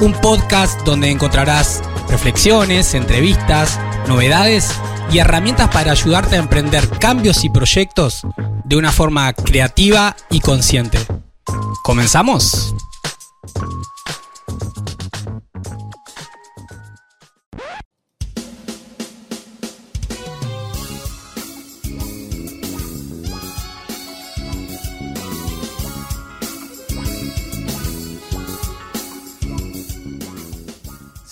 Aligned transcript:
un 0.00 0.12
podcast 0.12 0.80
donde 0.84 1.10
encontrarás 1.10 1.82
reflexiones, 2.08 2.94
entrevistas, 2.94 3.78
novedades 4.08 4.70
y 5.10 5.18
herramientas 5.18 5.68
para 5.70 5.92
ayudarte 5.92 6.36
a 6.36 6.40
emprender 6.40 6.88
cambios 6.98 7.44
y 7.44 7.50
proyectos 7.50 8.26
de 8.64 8.76
una 8.76 8.92
forma 8.92 9.32
creativa 9.32 10.16
y 10.30 10.40
consciente. 10.40 10.98
¿Comenzamos? 11.82 12.74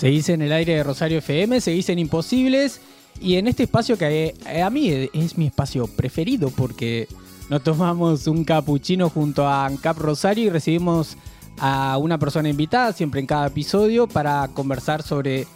Seguís 0.02 0.30
en 0.30 0.42
el 0.42 0.50
aire 0.50 0.74
de 0.74 0.82
Rosario 0.82 1.18
FM, 1.18 1.60
seguís 1.60 1.88
en 1.88 2.00
Imposibles 2.00 2.80
y 3.20 3.36
en 3.36 3.46
este 3.46 3.62
espacio 3.62 3.96
que 3.96 4.34
eh, 4.46 4.60
a 4.60 4.68
mí 4.68 5.08
es 5.12 5.38
mi 5.38 5.46
espacio 5.46 5.86
preferido 5.86 6.50
porque 6.50 7.06
nos 7.48 7.62
tomamos 7.62 8.26
un 8.26 8.42
capuchino 8.42 9.10
junto 9.10 9.46
a 9.46 9.64
ANCAP 9.64 9.98
Rosario 9.98 10.46
y 10.46 10.50
recibimos 10.50 11.16
a 11.60 11.98
una 11.98 12.18
persona 12.18 12.48
invitada 12.48 12.92
siempre 12.92 13.20
en 13.20 13.28
cada 13.28 13.46
episodio 13.46 14.08
para 14.08 14.48
conversar 14.48 15.04
sobre 15.04 15.46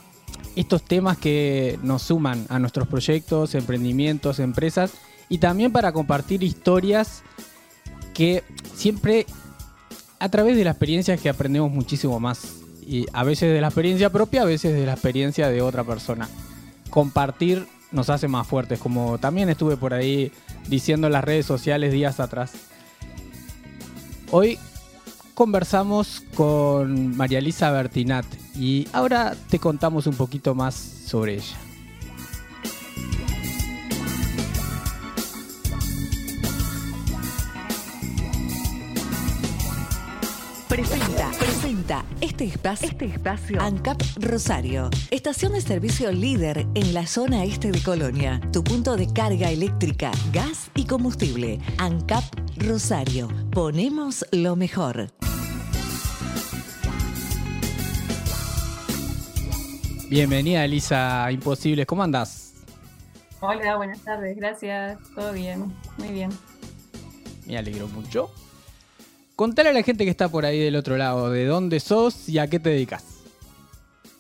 estos 0.55 0.85
temas 0.85 1.19
que 1.19 1.77
nos 1.83 2.03
suman 2.03 2.47
a 2.49 2.61
nuestros 2.61 2.87
proyectos, 2.87 3.57
emprendimientos, 3.57 4.39
empresas 4.39 4.93
y 5.29 5.39
también 5.39 5.73
para 5.73 5.91
compartir 5.91 6.45
historias 6.45 7.25
que 8.15 8.45
siempre 8.77 9.27
a 10.21 10.29
través 10.29 10.57
de 10.57 10.63
la 10.63 10.71
experiencia 10.71 11.17
que 11.17 11.29
aprendemos 11.29 11.73
muchísimo 11.73 12.21
más 12.21 12.61
y 12.87 13.07
a 13.13 13.25
veces 13.25 13.53
de 13.53 13.61
la 13.61 13.69
experiencia 13.69 14.11
propia, 14.11 14.43
a 14.43 14.45
veces 14.45 14.73
de 14.75 14.87
la 14.87 14.93
experiencia 14.93 15.49
de 15.49 15.61
otra 15.61 15.85
persona. 15.85 16.29
Compartir 16.91 17.67
nos 17.91 18.11
hace 18.11 18.29
más 18.29 18.47
fuertes, 18.47 18.79
como 18.79 19.19
también 19.19 19.49
estuve 19.49 19.77
por 19.77 19.93
ahí 19.93 20.33
diciendo 20.69 21.09
en 21.09 21.13
las 21.13 21.25
redes 21.25 21.47
sociales 21.47 21.93
días 21.93 22.21
atrás. 22.21 22.53
Hoy 24.31 24.59
conversamos 25.35 26.23
con 26.35 27.17
María 27.17 27.39
Elisa 27.39 27.71
Bertinat 27.71 28.27
y 28.57 28.89
ahora 28.93 29.35
te 29.51 29.59
contamos 29.59 30.07
un 30.07 30.15
poquito 30.15 30.55
más 30.55 30.75
sobre 30.75 31.35
ella. 31.35 31.66
Presenta, 40.69 41.31
presenta 41.39 42.05
este 42.21 42.45
espacio, 42.45 42.89
este 42.89 43.05
espacio 43.05 43.63
ANCAP 43.63 44.03
Rosario, 44.21 44.91
estación 45.13 45.53
de 45.53 45.61
servicio 45.61 46.11
líder 46.11 46.67
en 46.75 46.93
la 46.93 47.07
zona 47.07 47.45
este 47.45 47.71
de 47.71 47.81
Colonia, 47.81 48.41
tu 48.53 48.65
punto 48.65 48.97
de 48.97 49.07
carga 49.13 49.51
eléctrica, 49.51 50.11
gas 50.33 50.71
y 50.75 50.85
combustible. 50.87 51.61
ANCAP 51.79 52.25
Rosario, 52.57 53.29
ponemos 53.53 54.27
lo 54.33 54.57
mejor. 54.57 55.13
Bienvenida 60.11 60.65
Elisa 60.65 61.31
Imposibles, 61.31 61.87
¿cómo 61.87 62.03
andás? 62.03 62.55
Hola, 63.41 63.77
buenas 63.77 64.01
tardes, 64.01 64.37
gracias, 64.37 64.99
todo 65.15 65.33
bien, 65.33 65.73
muy 65.97 66.09
bien. 66.09 66.31
Me 67.47 67.57
alegro 67.57 67.87
mucho. 67.87 68.33
Contale 69.37 69.69
a 69.69 69.73
la 69.75 69.83
gente 69.83 70.05
que 70.05 70.11
está 70.11 70.31
por 70.31 70.47
ahí 70.47 70.59
del 70.59 70.77
otro 70.77 70.97
lado, 70.97 71.31
de 71.31 71.45
dónde 71.45 71.79
sos 71.79 72.27
y 72.27 72.39
a 72.39 72.49
qué 72.49 72.59
te 72.59 72.71
dedicas. 72.71 73.05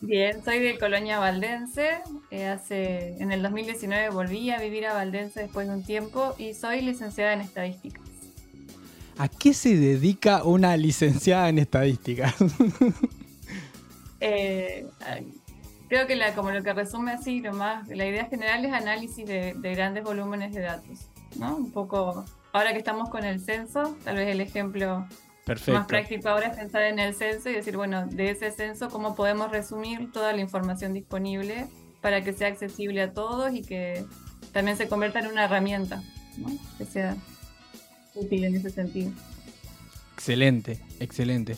Bien, 0.02 0.44
soy 0.44 0.58
de 0.58 0.78
Colonia 0.78 1.18
Valdense. 1.18 2.00
Eh, 2.30 2.46
hace, 2.46 3.16
en 3.18 3.32
el 3.32 3.42
2019 3.42 4.10
volví 4.10 4.50
a 4.50 4.60
vivir 4.60 4.86
a 4.86 4.92
Valdense 4.92 5.40
después 5.40 5.68
de 5.68 5.74
un 5.74 5.82
tiempo 5.82 6.34
y 6.36 6.52
soy 6.52 6.82
licenciada 6.82 7.32
en 7.32 7.40
estadísticas. 7.40 8.04
¿A 9.16 9.28
qué 9.28 9.54
se 9.54 9.76
dedica 9.76 10.44
una 10.44 10.76
licenciada 10.76 11.48
en 11.48 11.58
estadísticas? 11.58 12.34
Eh, 14.18 14.86
creo 15.90 16.06
que 16.06 16.16
la, 16.16 16.34
como 16.34 16.50
lo 16.50 16.62
que 16.62 16.72
resume 16.72 17.12
así, 17.12 17.40
lo 17.40 17.52
más, 17.52 17.86
la 17.86 18.06
idea 18.06 18.24
general 18.24 18.64
es 18.64 18.72
análisis 18.72 19.26
de, 19.26 19.52
de 19.52 19.74
grandes 19.74 20.04
volúmenes 20.04 20.54
de 20.54 20.62
datos, 20.62 21.00
¿no? 21.38 21.54
Un 21.54 21.70
poco 21.70 22.24
ahora 22.56 22.72
que 22.72 22.78
estamos 22.78 23.10
con 23.10 23.24
el 23.24 23.40
censo, 23.40 23.96
tal 24.04 24.16
vez 24.16 24.28
el 24.28 24.40
ejemplo 24.40 25.06
más 25.68 25.86
práctico 25.86 26.28
ahora 26.28 26.48
es 26.48 26.56
pensar 26.56 26.82
en 26.82 26.98
el 26.98 27.14
censo 27.14 27.50
y 27.50 27.52
decir, 27.52 27.76
bueno, 27.76 28.06
de 28.06 28.30
ese 28.30 28.50
censo, 28.50 28.88
¿cómo 28.88 29.14
podemos 29.14 29.50
resumir 29.50 30.10
toda 30.10 30.32
la 30.32 30.40
información 30.40 30.92
disponible 30.92 31.66
para 32.00 32.22
que 32.22 32.32
sea 32.32 32.48
accesible 32.48 33.02
a 33.02 33.12
todos 33.12 33.54
y 33.54 33.62
que 33.62 34.04
también 34.52 34.76
se 34.76 34.88
convierta 34.88 35.20
en 35.20 35.26
una 35.26 35.44
herramienta 35.44 36.02
que 36.78 36.86
sea 36.86 37.16
útil 38.14 38.44
en 38.44 38.56
ese 38.56 38.70
sentido? 38.70 39.12
Excelente, 40.14 40.80
excelente. 40.98 41.56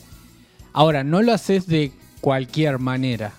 Ahora, 0.73 1.03
no 1.03 1.21
lo 1.21 1.31
haces 1.31 1.65
de 1.65 1.91
cualquier 2.19 2.77
manera. 2.77 3.31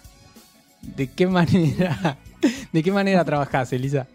¿De 0.80 1.08
qué 1.08 1.26
manera? 1.26 2.16
¿De 2.72 2.82
qué 2.82 2.90
manera 2.90 3.24
trabajás, 3.24 3.72
Elisa? 3.72 4.08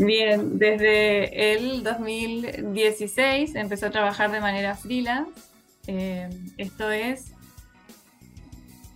Bien, 0.00 0.58
desde 0.58 1.52
el 1.52 1.82
2016 1.82 3.54
empezó 3.54 3.86
a 3.86 3.90
trabajar 3.90 4.32
de 4.32 4.40
manera 4.40 4.74
freelance. 4.74 5.38
Eh, 5.86 6.30
esto 6.56 6.90
es 6.90 7.34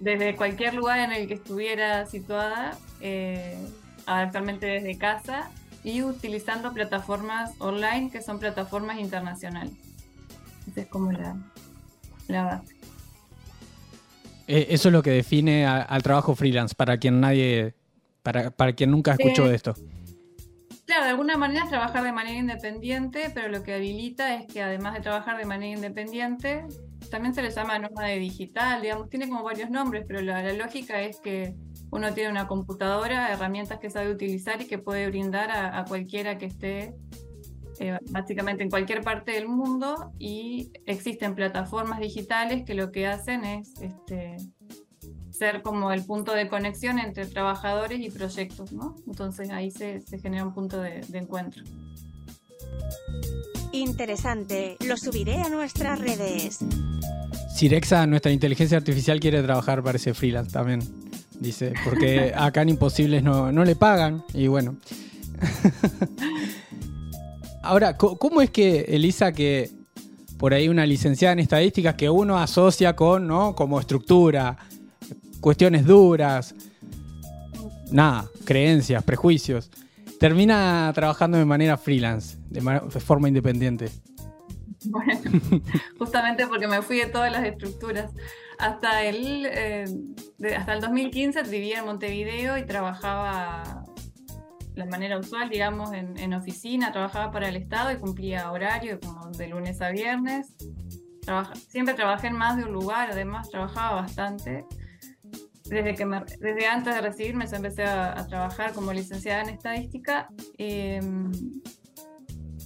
desde 0.00 0.34
cualquier 0.34 0.72
lugar 0.72 1.00
en 1.00 1.12
el 1.12 1.28
que 1.28 1.34
estuviera 1.34 2.06
situada, 2.06 2.78
eh, 3.02 3.54
actualmente 4.06 4.64
desde 4.64 4.96
casa 4.96 5.50
y 5.82 6.02
utilizando 6.02 6.72
plataformas 6.72 7.52
online 7.58 8.10
que 8.10 8.22
son 8.22 8.38
plataformas 8.38 8.98
internacionales. 8.98 9.74
Esa 10.70 10.80
es 10.80 10.86
como 10.86 11.12
la, 11.12 11.36
base. 12.28 12.76
Eh, 14.46 14.68
eso 14.70 14.88
es 14.88 14.92
lo 14.92 15.02
que 15.02 15.10
define 15.10 15.66
al 15.66 16.02
trabajo 16.02 16.34
freelance, 16.34 16.74
para 16.74 16.96
quien 16.96 17.20
nadie, 17.20 17.74
para, 18.22 18.50
para 18.50 18.72
quien 18.72 18.90
nunca 18.90 19.12
escuchó 19.12 19.46
de 19.46 19.54
esto. 19.54 19.74
De 21.02 21.10
alguna 21.10 21.36
manera 21.36 21.64
es 21.64 21.70
trabajar 21.70 22.04
de 22.04 22.12
manera 22.12 22.38
independiente, 22.38 23.30
pero 23.34 23.48
lo 23.48 23.62
que 23.62 23.74
habilita 23.74 24.34
es 24.34 24.46
que 24.46 24.62
además 24.62 24.94
de 24.94 25.00
trabajar 25.00 25.36
de 25.36 25.44
manera 25.44 25.76
independiente, 25.76 26.64
también 27.10 27.34
se 27.34 27.42
le 27.42 27.50
llama 27.50 27.78
nómada 27.78 28.08
digital, 28.08 28.80
digamos, 28.80 29.10
tiene 29.10 29.28
como 29.28 29.42
varios 29.42 29.70
nombres, 29.70 30.04
pero 30.06 30.20
la, 30.20 30.52
lógica 30.52 31.00
es 31.02 31.18
que 31.20 31.54
uno 31.90 32.12
tiene 32.14 32.30
una 32.30 32.46
computadora, 32.46 33.32
herramientas 33.32 33.78
que 33.80 33.90
sabe 33.90 34.10
utilizar 34.10 34.62
y 34.62 34.66
que 34.66 34.78
puede 34.78 35.08
brindar 35.08 35.50
a, 35.50 35.84
cualquiera 35.84 36.38
que 36.38 36.46
esté 36.46 36.94
eh, 37.80 37.98
básicamente 38.10 38.62
en 38.62 38.70
cualquier 38.70 39.02
parte 39.02 39.32
del 39.32 39.48
mundo 39.48 40.12
y 40.18 40.70
existen 40.86 41.34
plataformas 41.34 41.98
digitales 41.98 42.64
que 42.64 42.74
lo 42.74 42.92
que 42.92 43.08
hacen 43.08 43.44
es 43.44 43.74
este, 43.80 44.36
ser 45.34 45.62
como 45.62 45.90
el 45.90 46.04
punto 46.04 46.32
de 46.32 46.48
conexión 46.48 46.98
entre 46.98 47.26
trabajadores 47.26 48.00
y 48.00 48.10
proyectos, 48.10 48.72
¿no? 48.72 48.96
Entonces 49.06 49.50
ahí 49.50 49.70
se, 49.70 50.02
genera 50.22 50.44
un 50.44 50.54
punto 50.54 50.80
de, 50.80 51.00
encuentro. 51.12 51.64
Interesante, 53.72 54.76
lo 54.86 54.96
subiré 54.96 55.42
a 55.42 55.48
nuestras 55.48 55.98
redes. 55.98 56.58
Sirexa, 57.52 58.06
nuestra 58.06 58.30
inteligencia 58.30 58.78
artificial, 58.78 59.18
quiere 59.18 59.42
trabajar 59.42 59.82
para 59.82 59.96
ese 59.96 60.14
freelance 60.14 60.52
también, 60.52 60.80
dice, 61.40 61.74
porque 61.84 62.32
acá 62.36 62.62
en 62.62 62.70
Imposibles 62.70 63.22
no, 63.22 63.50
no 63.50 63.64
le 63.64 63.74
pagan 63.74 64.24
y 64.32 64.46
bueno. 64.46 64.76
Ahora, 67.62 67.96
¿cómo 67.96 68.42
es 68.42 68.50
que, 68.50 68.80
Elisa, 68.88 69.32
que 69.32 69.70
por 70.38 70.52
ahí 70.52 70.68
una 70.68 70.86
licenciada 70.86 71.32
en 71.32 71.38
estadísticas 71.38 71.94
que 71.94 72.10
uno 72.10 72.38
asocia 72.38 72.94
con, 72.94 73.26
¿no? 73.26 73.54
Como 73.54 73.80
estructura, 73.80 74.58
cuestiones 75.44 75.84
duras, 75.84 76.54
nada, 77.90 78.24
creencias, 78.46 79.04
prejuicios. 79.04 79.70
Termina 80.18 80.90
trabajando 80.94 81.36
de 81.36 81.44
manera 81.44 81.76
freelance, 81.76 82.38
de, 82.48 82.62
forma 82.98 83.28
independiente. 83.28 83.90
Bueno, 84.86 85.20
justamente 85.98 86.46
porque 86.46 86.66
me 86.66 86.80
fui 86.80 86.96
de 86.96 87.08
todas 87.08 87.30
las 87.30 87.44
estructuras. 87.44 88.10
Hasta 88.58 89.04
el, 89.04 89.44
eh, 89.44 89.84
hasta 90.56 90.72
el 90.72 90.80
2015 90.80 91.42
vivía 91.42 91.80
en 91.80 91.84
Montevideo 91.84 92.56
y 92.56 92.64
trabajaba 92.64 93.84
la 94.74 94.86
manera 94.86 95.18
usual, 95.18 95.50
digamos, 95.50 95.92
en, 95.92 96.32
oficina, 96.32 96.90
trabajaba 96.90 97.30
para 97.30 97.50
el 97.50 97.56
Estado 97.56 97.92
y 97.92 97.96
cumplía 97.96 98.50
horario 98.50 98.98
como 98.98 99.30
de 99.32 99.48
lunes 99.48 99.82
a 99.82 99.90
viernes. 99.90 100.56
siempre 101.68 101.92
trabajé 101.92 102.28
en 102.28 102.38
más 102.38 102.56
de 102.56 102.64
un 102.64 102.72
lugar, 102.72 103.10
además 103.10 103.50
trabajaba 103.50 104.00
bastante. 104.00 104.64
Desde, 105.64 105.94
que 105.94 106.04
desde 106.40 106.66
antes 106.66 106.94
de 106.94 107.00
recibirme 107.00 107.46
empecé 107.50 107.84
a, 107.84 108.26
trabajar 108.28 108.72
como 108.74 108.92
licenciada 108.92 109.42
en 109.42 109.50
estadística. 109.50 110.28
Em, 110.58 111.32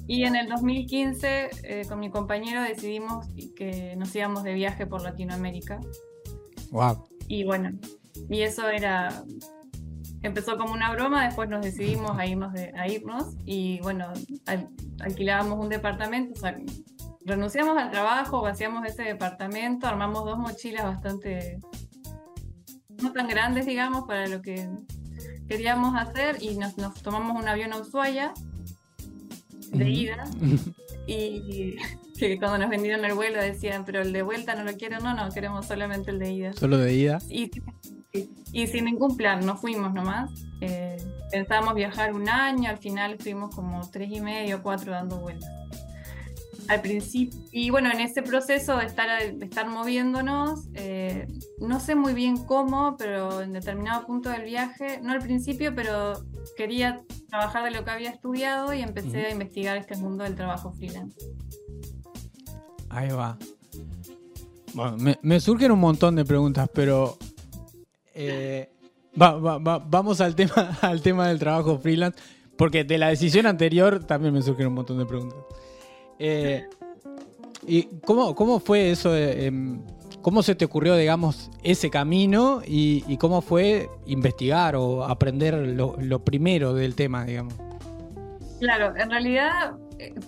y 0.06 0.24
en 0.24 0.34
el 0.36 0.48
2015 0.48 1.50
eh, 1.62 1.86
con 1.88 2.00
mi 2.00 2.10
compañero 2.10 2.62
decidimos 2.62 3.26
que 3.54 3.94
nos 3.96 4.14
íbamos 4.16 4.42
de 4.42 4.54
viaje 4.54 4.86
por 4.86 5.02
Latinoamérica. 5.02 5.78
Wow. 6.70 7.08
Y 7.28 7.44
bueno, 7.44 7.70
y 8.28 8.40
eso 8.40 8.68
era 8.68 9.22
empezó 10.22 10.56
como 10.56 10.72
una 10.72 10.92
broma, 10.92 11.24
después 11.26 11.48
nos 11.48 11.64
decidimos 11.64 12.18
a 12.18 12.26
irnos, 12.26 12.52
a 12.54 12.88
irnos 12.88 13.36
y 13.44 13.80
bueno, 13.80 14.12
alquilábamos 15.00 15.58
un 15.58 15.68
departamento, 15.68 16.40
renunciamos 17.24 17.76
al 17.78 17.90
trabajo, 17.90 18.42
vaciamos 18.42 18.84
ese 18.86 19.04
departamento, 19.04 19.86
armamos 19.86 20.24
dos 20.24 20.38
mochilas 20.38 20.84
bastante, 20.84 21.58
no 23.02 23.12
tan 23.12 23.28
grandes 23.28 23.66
digamos, 23.66 24.06
para 24.06 24.26
lo 24.26 24.42
que 24.42 24.68
queríamos 25.48 25.96
hacer 25.96 26.42
y 26.42 26.56
nos, 26.56 26.74
tomamos 27.02 27.40
un 27.40 27.48
avión 27.48 27.72
a 27.72 27.78
Ushuaia 27.78 28.32
de 29.72 29.90
ida 29.90 30.24
y 31.06 31.76
que 32.18 32.38
cuando 32.38 32.58
nos 32.58 32.70
vendieron 32.70 33.04
el 33.04 33.14
vuelo 33.14 33.40
decían, 33.40 33.84
pero 33.84 34.02
el 34.02 34.12
de 34.12 34.22
vuelta 34.22 34.54
no 34.54 34.64
lo 34.64 34.76
quiero, 34.76 35.00
no, 35.00 35.14
no, 35.14 35.30
queremos 35.30 35.66
solamente 35.66 36.10
el 36.10 36.18
de 36.18 36.32
ida. 36.32 36.52
Solo 36.52 36.78
de 36.78 36.92
ida. 36.94 37.18
Y 37.28 37.50
y 38.52 38.66
sin 38.66 38.86
ningún 38.86 39.16
plan, 39.16 39.44
nos 39.44 39.60
fuimos 39.60 39.92
nomás. 39.92 40.30
Eh, 40.60 40.96
pensábamos 41.30 41.74
viajar 41.74 42.14
un 42.14 42.28
año, 42.28 42.70
al 42.70 42.78
final 42.78 43.12
estuvimos 43.12 43.54
como 43.54 43.88
tres 43.90 44.10
y 44.10 44.20
medio, 44.20 44.62
cuatro 44.62 44.92
dando 44.92 45.18
vueltas. 45.18 45.50
Al 46.68 46.82
principio, 46.82 47.40
y 47.50 47.70
bueno, 47.70 47.90
en 47.90 48.00
ese 48.00 48.22
proceso 48.22 48.76
de 48.76 48.84
estar, 48.84 49.08
de 49.34 49.44
estar 49.44 49.68
moviéndonos, 49.68 50.68
eh, 50.74 51.26
no 51.60 51.80
sé 51.80 51.94
muy 51.94 52.12
bien 52.12 52.36
cómo, 52.44 52.96
pero 52.98 53.40
en 53.40 53.54
determinado 53.54 54.06
punto 54.06 54.28
del 54.28 54.44
viaje, 54.44 55.00
no 55.02 55.12
al 55.12 55.20
principio, 55.20 55.74
pero 55.74 56.22
quería 56.58 57.00
trabajar 57.30 57.64
de 57.64 57.70
lo 57.70 57.84
que 57.84 57.90
había 57.90 58.10
estudiado 58.10 58.74
y 58.74 58.82
empecé 58.82 59.26
a 59.26 59.30
investigar 59.30 59.78
este 59.78 59.96
mundo 59.96 60.24
del 60.24 60.34
trabajo 60.34 60.70
freelance. 60.72 61.16
Ahí 62.90 63.08
va. 63.08 63.38
Bueno, 64.74 64.98
me, 64.98 65.18
me 65.22 65.40
surgen 65.40 65.72
un 65.72 65.80
montón 65.80 66.16
de 66.16 66.24
preguntas, 66.26 66.68
pero 66.74 67.16
eh, 68.14 68.68
vamos 69.14 70.20
al 70.20 70.34
tema, 70.34 70.76
al 70.82 71.02
tema 71.02 71.28
del 71.28 71.38
trabajo 71.38 71.78
freelance, 71.78 72.18
porque 72.56 72.84
de 72.84 72.98
la 72.98 73.08
decisión 73.08 73.46
anterior 73.46 74.04
también 74.04 74.34
me 74.34 74.42
surgieron 74.42 74.72
un 74.72 74.76
montón 74.76 74.98
de 74.98 75.06
preguntas. 75.06 75.38
Eh, 76.18 76.66
¿Y 77.66 77.84
cómo, 78.04 78.34
cómo 78.34 78.60
fue 78.60 78.90
eso? 78.90 79.14
Em, 79.14 79.82
¿Cómo 80.22 80.42
se 80.42 80.54
te 80.54 80.64
ocurrió, 80.64 80.96
digamos, 80.96 81.50
ese 81.62 81.90
camino 81.90 82.60
y, 82.66 83.16
cómo 83.18 83.40
fue 83.40 83.88
investigar 84.06 84.76
o 84.76 85.04
aprender 85.04 85.54
lo, 85.54 85.96
lo 85.98 86.24
primero 86.24 86.74
del 86.74 86.94
tema, 86.94 87.24
digamos? 87.24 87.54
Claro, 88.58 88.94
en 88.96 89.10
realidad 89.10 89.76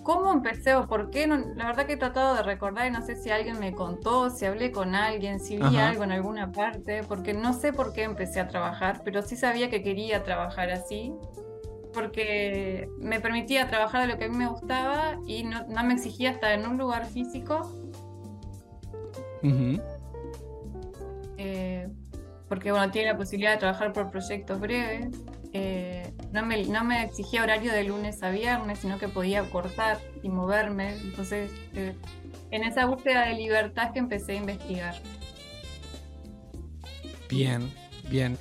¿Cómo 0.03 0.33
empecé 0.33 0.75
o 0.75 0.87
por 0.87 1.09
qué? 1.11 1.27
la 1.27 1.65
verdad 1.65 1.85
que 1.85 1.93
he 1.93 1.97
tratado 1.97 2.35
de 2.35 2.43
recordar 2.43 2.87
y 2.87 2.91
no 2.91 3.01
sé 3.01 3.15
si 3.15 3.29
alguien 3.29 3.59
me 3.59 3.73
contó, 3.73 4.29
si 4.29 4.45
hablé 4.45 4.71
con 4.71 4.95
alguien, 4.95 5.39
si 5.39 5.57
vi 5.57 5.77
algo 5.77 6.03
en 6.03 6.11
alguna 6.11 6.51
parte, 6.51 7.03
porque 7.07 7.33
no 7.33 7.53
sé 7.53 7.71
por 7.71 7.93
qué 7.93 8.03
empecé 8.03 8.41
a 8.41 8.47
trabajar, 8.47 9.01
pero 9.05 9.21
sí 9.21 9.37
sabía 9.37 9.69
que 9.69 9.81
quería 9.81 10.23
trabajar 10.23 10.71
así, 10.71 11.13
porque 11.93 12.89
me 12.99 13.19
permitía 13.19 13.67
trabajar 13.67 14.01
de 14.01 14.07
lo 14.07 14.17
que 14.17 14.25
a 14.25 14.29
mí 14.29 14.37
me 14.37 14.47
gustaba 14.47 15.17
y 15.27 15.43
no, 15.43 15.65
me 15.83 15.93
exigía 15.93 16.31
estar 16.31 16.51
en 16.51 16.65
un 16.65 16.77
lugar 16.77 17.05
físico. 17.05 17.71
Eh, 21.37 21.87
porque 22.47 22.71
bueno, 22.71 22.91
tiene 22.91 23.11
la 23.11 23.17
posibilidad 23.17 23.53
de 23.53 23.57
trabajar 23.57 23.93
por 23.93 24.11
proyectos 24.11 24.59
breves. 24.59 25.17
Eh, 25.53 26.13
no, 26.31 26.45
me, 26.45 26.63
no 26.65 26.83
me 26.83 27.03
exigía 27.03 27.43
horario 27.43 27.73
de 27.73 27.83
lunes 27.83 28.23
a 28.23 28.29
viernes, 28.29 28.79
sino 28.79 28.97
que 28.97 29.07
podía 29.07 29.43
cortar 29.49 29.99
y 30.23 30.29
moverme. 30.29 30.95
Entonces, 30.97 31.51
eh, 31.75 31.95
en 32.51 32.63
esa 32.63 32.85
búsqueda 32.85 33.25
de 33.25 33.35
libertad 33.35 33.91
que 33.91 33.99
empecé 33.99 34.33
a 34.33 34.35
investigar. 34.35 34.95
Bien, 37.29 37.71
bien. 38.09 38.37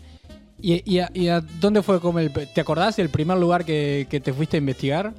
¿Y, 0.62 0.98
a, 0.98 1.40
dónde 1.60 1.82
fue 1.82 2.00
como 2.00 2.18
el... 2.18 2.32
¿Te 2.32 2.60
acordás 2.60 2.98
el 2.98 3.08
primer 3.08 3.38
lugar 3.38 3.64
que, 3.64 4.06
te 4.22 4.32
fuiste 4.32 4.56
a 4.56 4.58
investigar? 4.58 5.14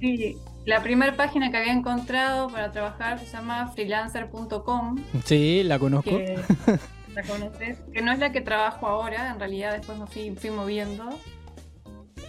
Sí, 0.00 0.36
la 0.64 0.82
primera 0.82 1.16
página 1.16 1.50
que 1.50 1.56
había 1.56 1.72
encontrado 1.72 2.48
para 2.48 2.70
trabajar 2.70 3.18
se 3.18 3.26
llama 3.26 3.68
freelancer.com. 3.68 4.96
Sí, 5.24 5.62
la 5.64 5.78
conozco. 5.78 6.10
que 7.92 8.02
no 8.02 8.12
es 8.12 8.18
la 8.18 8.32
que 8.32 8.40
trabajo 8.40 8.86
ahora, 8.86 9.32
en 9.32 9.38
realidad 9.38 9.72
después 9.72 9.98
me 9.98 10.06
fui, 10.06 10.30
fui 10.36 10.50
moviendo. 10.50 11.08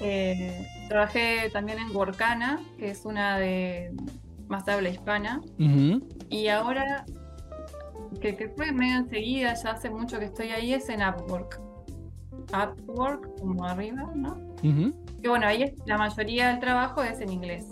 Eh, 0.01 0.65
trabajé 0.88 1.50
también 1.51 1.80
en 1.80 1.95
Workana, 1.95 2.60
que 2.77 2.89
es 2.89 3.06
una 3.06 3.38
de 3.38 3.92
más 4.48 4.68
habla 4.68 4.89
hispana. 4.89 5.42
Y 6.30 6.48
ahora, 6.48 7.06
que, 8.22 8.36
que, 8.36 8.50
fue 8.50 8.72
medio 8.72 8.98
enseguida, 8.98 9.54
ya 9.54 9.72
hace 9.72 9.90
mucho 9.90 10.20
que 10.20 10.26
estoy 10.26 10.50
ahí, 10.50 10.74
es 10.74 10.90
en 10.90 11.02
Upwork. 11.02 11.62
Upwork, 12.54 13.40
como 13.40 13.66
arriba, 13.66 14.12
¿no? 14.16 14.38
Que 14.62 15.30
bueno, 15.30 15.48
ahí 15.48 15.74
la 15.86 15.98
mayoría 15.98 16.50
del 16.50 16.60
trabajo 16.60 17.04
es 17.04 17.22
en 17.22 17.32
inglés. 17.32 17.66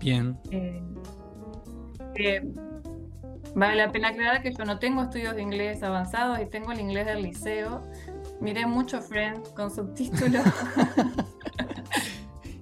Bien. 0.00 0.38
Eh, 0.50 0.82
Vale 3.56 3.76
la 3.76 3.90
pena 3.90 4.08
aclarar 4.08 4.42
que 4.42 4.52
yo 4.52 4.66
no 4.66 4.78
tengo 4.78 5.02
estudios 5.02 5.34
de 5.34 5.40
inglés 5.40 5.82
avanzados 5.82 6.38
y 6.40 6.44
tengo 6.44 6.72
el 6.72 6.80
inglés 6.80 7.06
del 7.06 7.22
liceo. 7.22 7.82
Miré 8.38 8.66
mucho 8.66 9.00
Friends 9.00 9.48
con 9.50 9.70
subtítulos. 9.70 10.44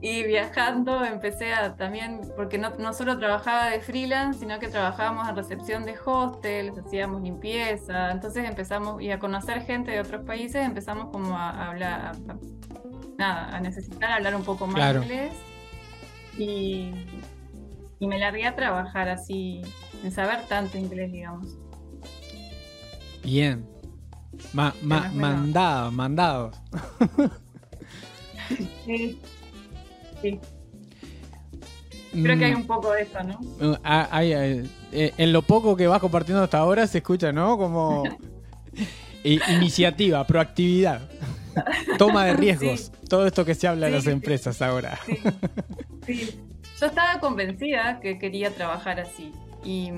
y 0.05 0.23
viajando 0.23 1.03
empecé 1.03 1.55
a 1.55 1.77
también, 1.77 2.21
porque 2.37 2.59
no, 2.59 2.69
no, 2.79 2.93
solo 2.93 3.17
trabajaba 3.17 3.71
de 3.71 3.81
freelance, 3.81 4.41
sino 4.41 4.59
que 4.59 4.69
trabajábamos 4.69 5.27
en 5.31 5.35
recepción 5.35 5.87
de 5.87 5.95
hostels, 6.05 6.77
hacíamos 6.77 7.23
limpieza, 7.23 8.11
entonces 8.11 8.47
empezamos 8.47 9.01
y 9.01 9.11
a 9.11 9.19
conocer 9.19 9.63
gente 9.63 9.93
de 9.93 10.01
otros 10.01 10.27
países, 10.27 10.57
empezamos 10.57 11.07
como 11.11 11.35
a, 11.35 11.71
hablar, 11.71 12.13
a, 12.29 12.37
nada, 13.17 13.57
a 13.57 13.61
necesitar 13.61 14.13
hablar 14.13 14.37
un 14.37 14.45
poco 14.45 14.67
más 14.67 14.95
inglés. 14.95 15.33
Y, 16.37 16.93
y 17.99 18.07
me 18.07 18.19
largué 18.19 18.47
a 18.47 18.55
trabajar 18.55 19.09
así 19.09 19.63
en 20.03 20.13
saber 20.13 20.41
tanto 20.51 20.77
inglés, 20.77 21.13
digamos. 21.13 21.57
Bien. 23.23 23.67
mandado, 24.53 25.91
mandado. 25.93 26.51
sí. 28.85 29.19
Sí. 30.25 30.41
Creo 32.13 32.39
que 32.39 32.45
hay 32.45 32.55
mm. 32.55 32.59
un 32.59 32.67
poco 32.67 32.93
de 32.93 33.03
eso, 33.03 33.23
¿no? 33.25 33.41
Uh, 33.41 33.77
ah, 33.83 34.23
eh, 34.23 34.65
en 34.93 35.33
lo 35.33 35.43
poco 35.43 35.77
que 35.77 35.87
vas 35.87 36.01
compartiendo 36.01 36.43
hasta 36.43 36.59
ahora 36.59 36.87
se 36.87 36.99
escucha, 36.99 37.33
¿no? 37.33 37.59
Como 37.59 38.05
iniciativa, 39.25 40.25
proactividad, 40.25 41.09
toma 41.99 42.27
de 42.27 42.35
riesgos, 42.35 42.93
todo 43.09 43.27
esto 43.27 43.45
que 43.45 43.55
se 43.55 43.67
habla 43.67 43.87
de 43.87 43.93
las 43.93 44.07
empresas 44.07 44.63
ahora. 44.63 44.99
sí. 46.07 46.41
Yo 46.81 46.87
estaba 46.87 47.21
convencida 47.21 48.01
que 48.01 48.19
quería 48.19 48.51
trabajar 48.51 49.01
así. 49.01 49.33
Y, 49.65 49.91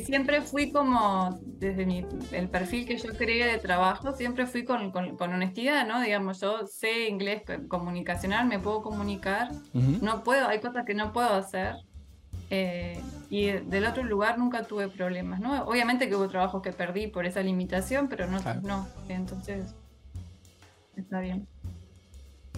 siempre 0.00 0.40
fui 0.40 0.72
como, 0.72 1.38
desde 1.44 1.84
mi, 1.84 2.06
el 2.32 2.48
perfil 2.48 2.86
que 2.86 2.96
yo 2.96 3.10
creé 3.10 3.52
de 3.52 3.58
trabajo, 3.58 4.14
siempre 4.16 4.46
fui 4.46 4.64
con, 4.64 4.92
honestidad, 5.20 5.86
¿no? 5.86 6.00
Digamos, 6.00 6.40
yo 6.40 6.66
sé 6.66 7.08
inglés 7.08 7.42
comunicacional, 7.68 8.46
me 8.46 8.58
puedo 8.58 8.82
comunicar, 8.82 9.50
no 9.72 10.24
puedo, 10.24 10.48
hay 10.48 10.60
cosas 10.60 10.86
que 10.86 10.94
no 10.94 11.12
puedo 11.12 11.34
hacer. 11.34 11.76
Eh, 12.48 13.02
y 13.28 13.46
del 13.46 13.86
otro 13.86 14.02
lugar 14.02 14.38
nunca 14.38 14.64
tuve 14.64 14.88
problemas, 14.88 15.40
¿no? 15.40 15.64
Obviamente 15.64 16.08
que 16.08 16.16
hubo 16.16 16.28
trabajos 16.28 16.62
que 16.62 16.72
perdí 16.72 17.06
por 17.06 17.26
esa 17.26 17.42
limitación, 17.42 18.08
pero 18.08 18.26
no, 18.26 18.38
no. 18.62 18.88
Entonces, 19.08 19.74
está 20.96 21.20
bien. 21.20 21.46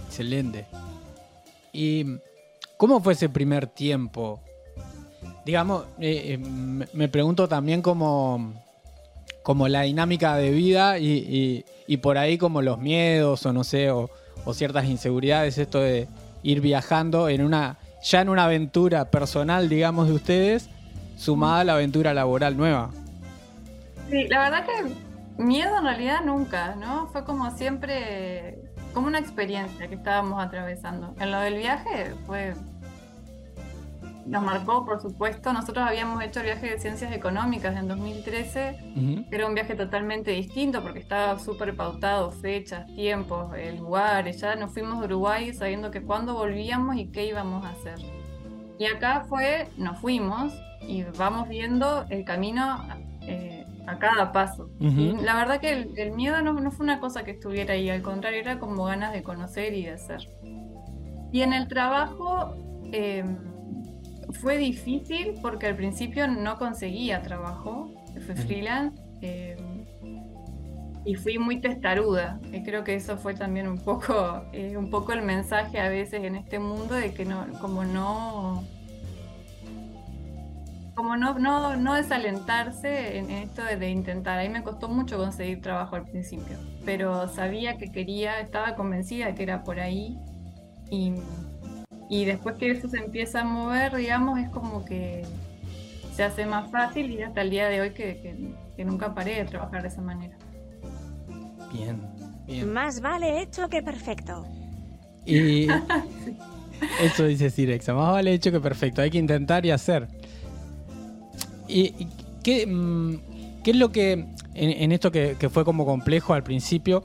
Excelente. 0.07 0.67
¿Y 1.73 2.19
cómo 2.76 3.00
fue 3.00 3.14
ese 3.14 3.29
primer 3.29 3.67
tiempo 3.67 4.41
digamos, 5.44 5.84
eh, 5.98 6.34
eh, 6.34 6.38
me 6.38 7.08
pregunto 7.08 7.48
también 7.48 7.82
como, 7.82 8.54
como 9.42 9.68
la 9.68 9.82
dinámica 9.82 10.36
de 10.36 10.50
vida 10.50 10.98
y, 10.98 11.64
por 12.02 12.18
ahí 12.18 12.38
como 12.38 12.62
los 12.62 12.78
miedos 12.78 13.44
o 13.46 13.52
no 13.52 13.64
sé, 13.64 13.90
o, 13.90 14.10
ciertas 14.52 14.84
inseguridades, 14.84 15.56
esto 15.56 15.80
de 15.80 16.06
ir 16.42 16.60
viajando 16.60 17.28
en 17.28 17.42
una, 17.42 17.78
ya 18.02 18.20
en 18.20 18.28
una 18.28 18.44
aventura 18.44 19.10
personal, 19.10 19.68
digamos, 19.68 20.08
de 20.08 20.14
ustedes, 20.14 20.68
sumada 21.16 21.60
a 21.60 21.64
la 21.64 21.74
aventura 21.74 22.12
laboral 22.12 22.56
nueva. 22.56 22.90
Sí, 24.10 24.28
la 24.28 24.40
verdad 24.40 24.66
que 24.66 25.04
Miedo 25.38 25.78
en 25.78 25.84
realidad 25.84 26.20
nunca, 26.24 26.76
¿no? 26.76 27.08
Fue 27.08 27.24
como 27.24 27.50
siempre, 27.50 28.56
como 28.92 29.08
una 29.08 29.18
experiencia 29.18 29.88
que 29.88 29.96
estábamos 29.96 30.40
atravesando. 30.42 31.12
En 31.18 31.32
lo 31.32 31.40
del 31.40 31.56
viaje 31.56 32.14
fue 32.24 32.54
nos 34.26 34.43
marcó, 34.43 34.85
por 34.85 35.00
supuesto. 35.00 35.52
Nosotros 35.52 35.87
habíamos 35.87 36.23
hecho 36.23 36.40
el 36.40 36.47
viaje 36.47 36.71
de 36.71 36.78
ciencias 36.78 37.12
económicas 37.12 37.76
en 37.76 37.88
2013. 37.88 39.26
Era 39.31 39.47
un 39.47 39.54
viaje 39.54 39.75
totalmente 39.75 40.31
distinto 40.31 40.83
porque 40.83 40.99
estaba 40.99 41.38
súper 41.38 41.76
pautado, 41.76 42.31
fechas, 42.31 42.87
tiempos, 42.95 43.52
lugares. 43.78 44.40
Ya 44.40 44.57
nos 44.57 44.73
fuimos 44.73 45.00
de 45.00 45.07
Uruguay 45.07 45.52
sabiendo 45.52 45.90
que 45.90 46.02
cuándo 46.02 46.35
volvíamos 46.35 46.97
y 46.97 47.09
qué 47.09 47.26
íbamos 47.26 47.64
a 47.64 47.71
hacer. 47.71 47.99
Y 48.78 48.87
acá 48.87 49.25
fue, 49.28 49.69
nos 49.76 49.99
fuimos 50.00 50.52
y 50.81 51.04
vamos 51.16 51.49
viendo 51.49 52.04
el 52.09 52.25
camino 52.25 52.87
eh, 53.23 53.66
a 53.87 53.99
cada 53.99 54.33
paso. 54.33 54.71
la 54.81 55.37
verdad 55.37 55.61
que 55.61 55.71
el, 55.97 56.12
miedo 56.12 56.40
no, 56.43 56.54
no, 56.54 56.71
fue 56.71 56.85
una 56.85 56.99
cosa 56.99 57.25
que 57.25 57.33
estuviera 57.33 57.75
ahí, 57.75 57.90
al 57.90 58.02
contrario, 58.02 58.40
era 58.40 58.59
como 58.59 58.85
ganas 58.85 59.12
de 59.12 59.23
conocer 59.23 59.75
y 59.75 59.85
de 59.85 59.93
hacer. 59.93 60.28
Y 61.31 61.43
en 61.43 61.52
el 61.52 61.69
trabajo... 61.69 62.57
Eh, 62.93 63.25
fue 64.41 64.59
difícil 64.59 65.35
porque 65.41 65.67
al 65.67 65.76
principio 65.76 66.26
no 66.29 66.59
conseguía 66.59 67.23
trabajo, 67.23 67.91
fue 68.26 68.37
freelance 68.37 69.00
eh, 69.23 69.57
y 71.05 71.14
fui 71.14 71.38
muy 71.38 71.61
testaruda. 71.61 72.41
Y 72.53 72.62
creo 72.62 72.85
que 72.85 72.95
eso 72.95 73.17
fue 73.17 73.35
también 73.35 73.69
un 73.69 73.79
poco, 73.79 74.45
eh, 74.53 74.76
un 74.76 74.91
poco 74.91 75.12
el 75.12 75.23
mensaje 75.23 75.81
a 75.81 75.88
veces 75.88 76.25
en 76.25 76.37
este 76.37 76.59
mundo 76.59 76.95
de 76.95 77.12
que 77.12 77.25
no, 77.25 77.47
como 77.61 77.85
no, 77.85 78.64
como 80.95 81.17
no, 81.17 81.38
no, 81.38 81.76
no 81.76 81.95
desalentarse 81.95 83.19
en 83.19 83.31
esto 83.31 83.64
de, 83.64 83.76
de, 83.76 83.91
intentar. 83.91 84.38
A 84.38 84.43
mí 84.43 84.49
me 84.49 84.62
costó 84.62 84.88
mucho 84.88 85.17
conseguir 85.19 85.61
trabajo 85.61 85.97
al 85.97 86.05
principio, 86.05 86.57
pero 86.85 87.29
sabía 87.29 87.76
que 87.76 87.91
quería, 87.91 88.41
estaba 88.41 88.75
convencida 88.75 89.26
de 89.26 89.35
que 89.35 89.43
era 89.43 89.64
por 89.64 89.81
ahí 89.81 90.19
y 90.91 91.14
y 92.08 92.25
después 92.25 92.56
que 92.56 92.70
eso 92.70 92.88
se 92.88 92.99
empieza 92.99 93.40
a 93.40 93.44
mover, 93.44 93.96
digamos, 93.96 94.38
es 94.38 94.49
como 94.50 94.84
que 94.84 95.25
se 96.14 96.23
hace 96.23 96.46
más 96.46 96.70
fácil 96.70 97.11
y 97.11 97.23
hasta 97.23 97.42
el 97.42 97.50
día 97.50 97.68
de 97.68 97.80
hoy 97.80 97.90
que, 97.90 98.54
nunca 98.84 99.14
paré 99.14 99.37
de 99.37 99.44
trabajar 99.44 99.82
de 99.82 99.88
esa 99.88 100.00
manera. 100.00 100.37
Bien, 101.73 102.00
bien. 102.46 102.73
Más 102.73 103.00
vale 103.00 103.40
hecho 103.42 103.68
que 103.68 103.82
perfecto. 103.82 104.46
Y 105.26 105.66
eso 107.00 107.25
dice 107.25 107.50
Sirexa, 107.50 107.94
más 107.94 108.12
vale 108.12 108.32
hecho 108.32 108.52
que 108.52 108.61
perfecto, 108.61 109.02
hay 109.02 109.11
que 109.11 109.18
intentar 109.18 109.64
y 109.66 109.70
hacer. 109.70 110.08
¿Y 111.66 112.08
qué, 112.42 112.66
mm, 112.66 113.62
qué 113.64 113.70
es 113.70 113.76
lo 113.76 113.90
que, 113.90 114.26
en, 114.54 114.92
esto 114.92 115.11
que, 115.11 115.37
que, 115.38 115.49
fue 115.49 115.64
como 115.64 115.87
complejo 115.87 116.34
al 116.34 116.44
principio, 116.44 117.04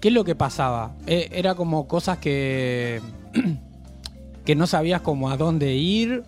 qué 0.00 0.08
es 0.08 0.14
lo 0.14 0.24
que 0.24 0.34
pasaba? 0.34 0.94
Eh, 1.06 1.28
era 1.32 1.54
como 1.54 1.88
cosas 1.88 2.18
que 2.18 3.02
que 4.46 4.54
no 4.54 4.66
sabías 4.66 5.02
cómo 5.02 5.28
a 5.28 5.36
dónde 5.36 5.74
ir 5.74 6.22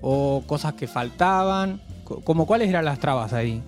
o 0.00 0.44
cosas 0.46 0.74
que 0.74 0.86
faltaban? 0.86 1.80
Como 2.24 2.46
cuáles 2.46 2.68
eran 2.68 2.84
las 2.84 2.98
trabas 2.98 3.32
ahí? 3.32 3.62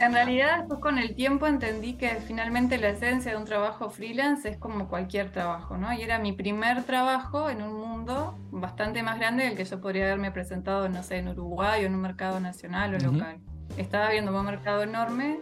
En 0.00 0.12
realidad, 0.12 0.58
después 0.58 0.80
con 0.80 0.98
el 0.98 1.14
tiempo 1.14 1.46
entendí 1.46 1.92
que 1.92 2.16
finalmente 2.26 2.76
la 2.76 2.88
esencia 2.88 3.30
de 3.30 3.36
un 3.36 3.44
trabajo 3.44 3.88
freelance 3.88 4.48
es 4.48 4.56
como 4.56 4.88
cualquier 4.88 5.30
trabajo, 5.30 5.76
¿no? 5.76 5.92
Y 5.92 6.02
era 6.02 6.18
mi 6.18 6.32
primer 6.32 6.82
trabajo 6.82 7.48
en 7.48 7.62
un 7.62 7.74
mundo 7.74 8.36
bastante 8.50 9.04
más 9.04 9.20
grande 9.20 9.44
del 9.44 9.56
que 9.56 9.64
yo 9.64 9.80
podría 9.80 10.06
haberme 10.06 10.32
presentado, 10.32 10.88
no 10.88 11.04
sé, 11.04 11.18
en 11.18 11.28
Uruguay 11.28 11.84
o 11.84 11.86
en 11.86 11.94
un 11.94 12.00
mercado 12.00 12.40
nacional 12.40 12.96
o 12.96 12.98
local. 12.98 13.38
Estaba 13.76 14.10
viendo 14.10 14.36
un 14.36 14.44
mercado 14.44 14.82
enorme, 14.82 15.38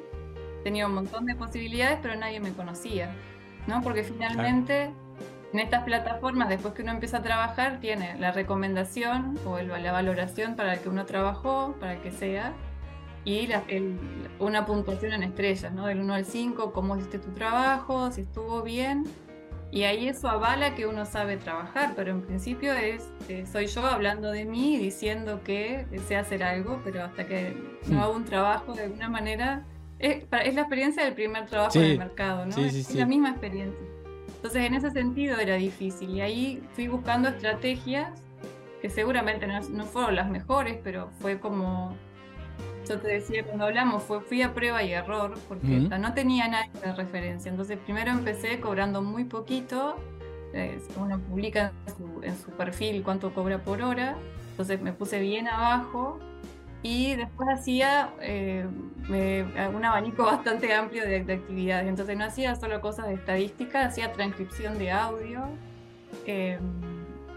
tenía 0.62 0.86
un 0.86 0.94
montón 0.94 1.24
de 1.24 1.34
posibilidades, 1.36 1.98
pero 2.02 2.16
nadie 2.16 2.38
me 2.38 2.52
conocía, 2.52 3.10
¿no? 3.66 3.80
Porque 3.80 4.04
finalmente 4.04 4.90
en 5.52 5.58
estas 5.58 5.82
plataformas, 5.82 6.48
después 6.48 6.74
que 6.74 6.82
uno 6.82 6.92
empieza 6.92 7.18
a 7.18 7.22
trabajar, 7.22 7.80
tiene 7.80 8.16
la 8.18 8.30
recomendación 8.30 9.38
o 9.44 9.58
la 9.58 9.92
valoración 9.92 10.54
para 10.54 10.74
el 10.74 10.80
que 10.80 10.88
uno 10.88 11.06
trabajó, 11.06 11.74
para 11.80 11.94
el 11.94 12.00
que 12.00 12.12
sea, 12.12 12.52
y 13.24 13.48
una 14.38 14.64
puntuación 14.64 15.12
en 15.12 15.22
estrellas, 15.22 15.72
¿no? 15.72 15.86
Del 15.86 16.00
1 16.00 16.14
al 16.14 16.24
5, 16.24 16.72
cómo 16.72 16.96
hiciste 16.96 17.18
tu 17.18 17.32
trabajo, 17.32 18.10
si 18.10 18.22
estuvo 18.22 18.62
bien. 18.62 19.04
Y 19.72 19.84
ahí 19.84 20.08
eso 20.08 20.28
avala 20.28 20.74
que 20.74 20.86
uno 20.86 21.04
sabe 21.04 21.36
trabajar, 21.36 21.92
pero 21.94 22.10
en 22.10 22.22
principio 22.22 22.72
es 22.72 23.12
eh, 23.28 23.44
soy 23.46 23.66
yo 23.66 23.86
hablando 23.86 24.32
de 24.32 24.44
mí, 24.44 24.78
diciendo 24.78 25.42
que 25.44 25.86
sé 26.08 26.16
hacer 26.16 26.42
algo, 26.42 26.80
pero 26.82 27.04
hasta 27.04 27.26
que 27.26 27.56
no 27.86 27.98
hmm. 27.98 28.02
hago 28.02 28.16
un 28.16 28.24
trabajo 28.24 28.72
de 28.72 28.84
alguna 28.84 29.08
manera, 29.08 29.64
es, 29.98 30.24
la 30.30 30.62
experiencia 30.62 31.04
del 31.04 31.14
primer 31.14 31.46
trabajo 31.46 31.78
en 31.78 31.84
el 31.84 31.98
mercado, 31.98 32.46
¿no? 32.46 32.56
es 32.56 32.94
la 32.94 33.06
misma 33.06 33.30
experiencia. 33.30 33.86
Entonces 34.40 34.64
en 34.64 34.72
ese 34.72 34.90
sentido 34.90 35.38
era 35.38 35.56
difícil. 35.56 36.16
Y 36.16 36.22
ahí 36.22 36.62
fui 36.72 36.88
buscando 36.88 37.28
estrategias 37.28 38.22
que 38.80 38.88
seguramente 38.88 39.46
no, 39.46 39.84
fueron 39.84 40.16
las 40.16 40.30
mejores, 40.30 40.78
pero 40.82 41.10
fue 41.20 41.38
como, 41.38 41.94
yo 42.88 42.98
te 42.98 43.08
decía 43.08 43.44
cuando 43.44 43.66
hablamos, 43.66 44.02
fue, 44.02 44.22
fui 44.22 44.40
a 44.40 44.54
prueba 44.54 44.82
y 44.82 44.94
error 44.94 45.38
porque 45.46 45.66
no 45.66 46.14
tenía 46.14 46.48
nadie 46.48 46.70
de 46.82 46.94
referencia. 46.94 47.50
Entonces 47.50 47.78
primero 47.84 48.12
empecé 48.12 48.60
cobrando 48.60 49.02
muy 49.02 49.24
poquito, 49.24 49.96
eh, 50.54 50.80
uno 50.96 51.18
publica 51.18 51.72
en 51.86 51.94
su, 51.94 52.22
en 52.22 52.38
su 52.38 52.50
perfil 52.52 53.02
cuánto 53.02 53.34
cobra 53.34 53.58
por 53.58 53.82
hora, 53.82 54.16
entonces 54.52 54.80
me 54.80 54.94
puse 54.94 55.20
bien 55.20 55.48
abajo 55.48 56.18
y 56.82 57.14
después 57.16 57.48
hacía 57.50 58.10
eh, 58.20 58.66
un 59.08 59.84
abanico 59.84 60.24
bastante 60.26 60.72
amplio 60.72 61.04
de, 61.04 61.16
actividades. 61.18 61.88
Entonces 61.88 62.16
no 62.16 62.24
hacía 62.24 62.54
solo 62.54 62.80
cosas 62.80 63.08
de 63.08 63.14
estadística, 63.14 63.84
hacía 63.84 64.12
transcripción 64.12 64.78
de 64.78 64.90
audio, 64.90 65.42
em, 66.26 66.60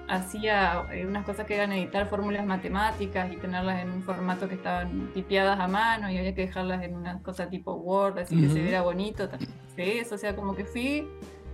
hacía 0.08 0.86
eh, 0.92 1.06
unas 1.06 1.26
cosas 1.26 1.46
que 1.46 1.56
eran 1.56 1.72
editar 1.74 2.08
fórmulas 2.08 2.46
matemáticas 2.46 3.32
y 3.32 3.38
tenerlas 3.38 3.82
en 3.82 3.92
un 3.92 4.04
formato 4.04 4.48
que 4.48 4.56
estaban 4.56 5.12
tipeadas 5.14 5.60
a 5.60 5.68
mano 5.68 6.10
y 6.10 6.18
había 6.18 6.34
que 6.34 6.46
dejarlas 6.46 6.84
en 6.84 6.96
una 6.96 7.22
cosa 7.22 7.50
tipo 7.50 7.74
Word, 7.74 8.20
así 8.20 8.40
que 8.40 8.50
se 8.50 8.62
viera 8.62 8.82
bonito. 8.82 9.30
Eso, 9.76 10.16
o 10.16 10.18
sea, 10.18 10.36
como 10.36 10.56
que 10.56 10.66
fui 10.66 11.08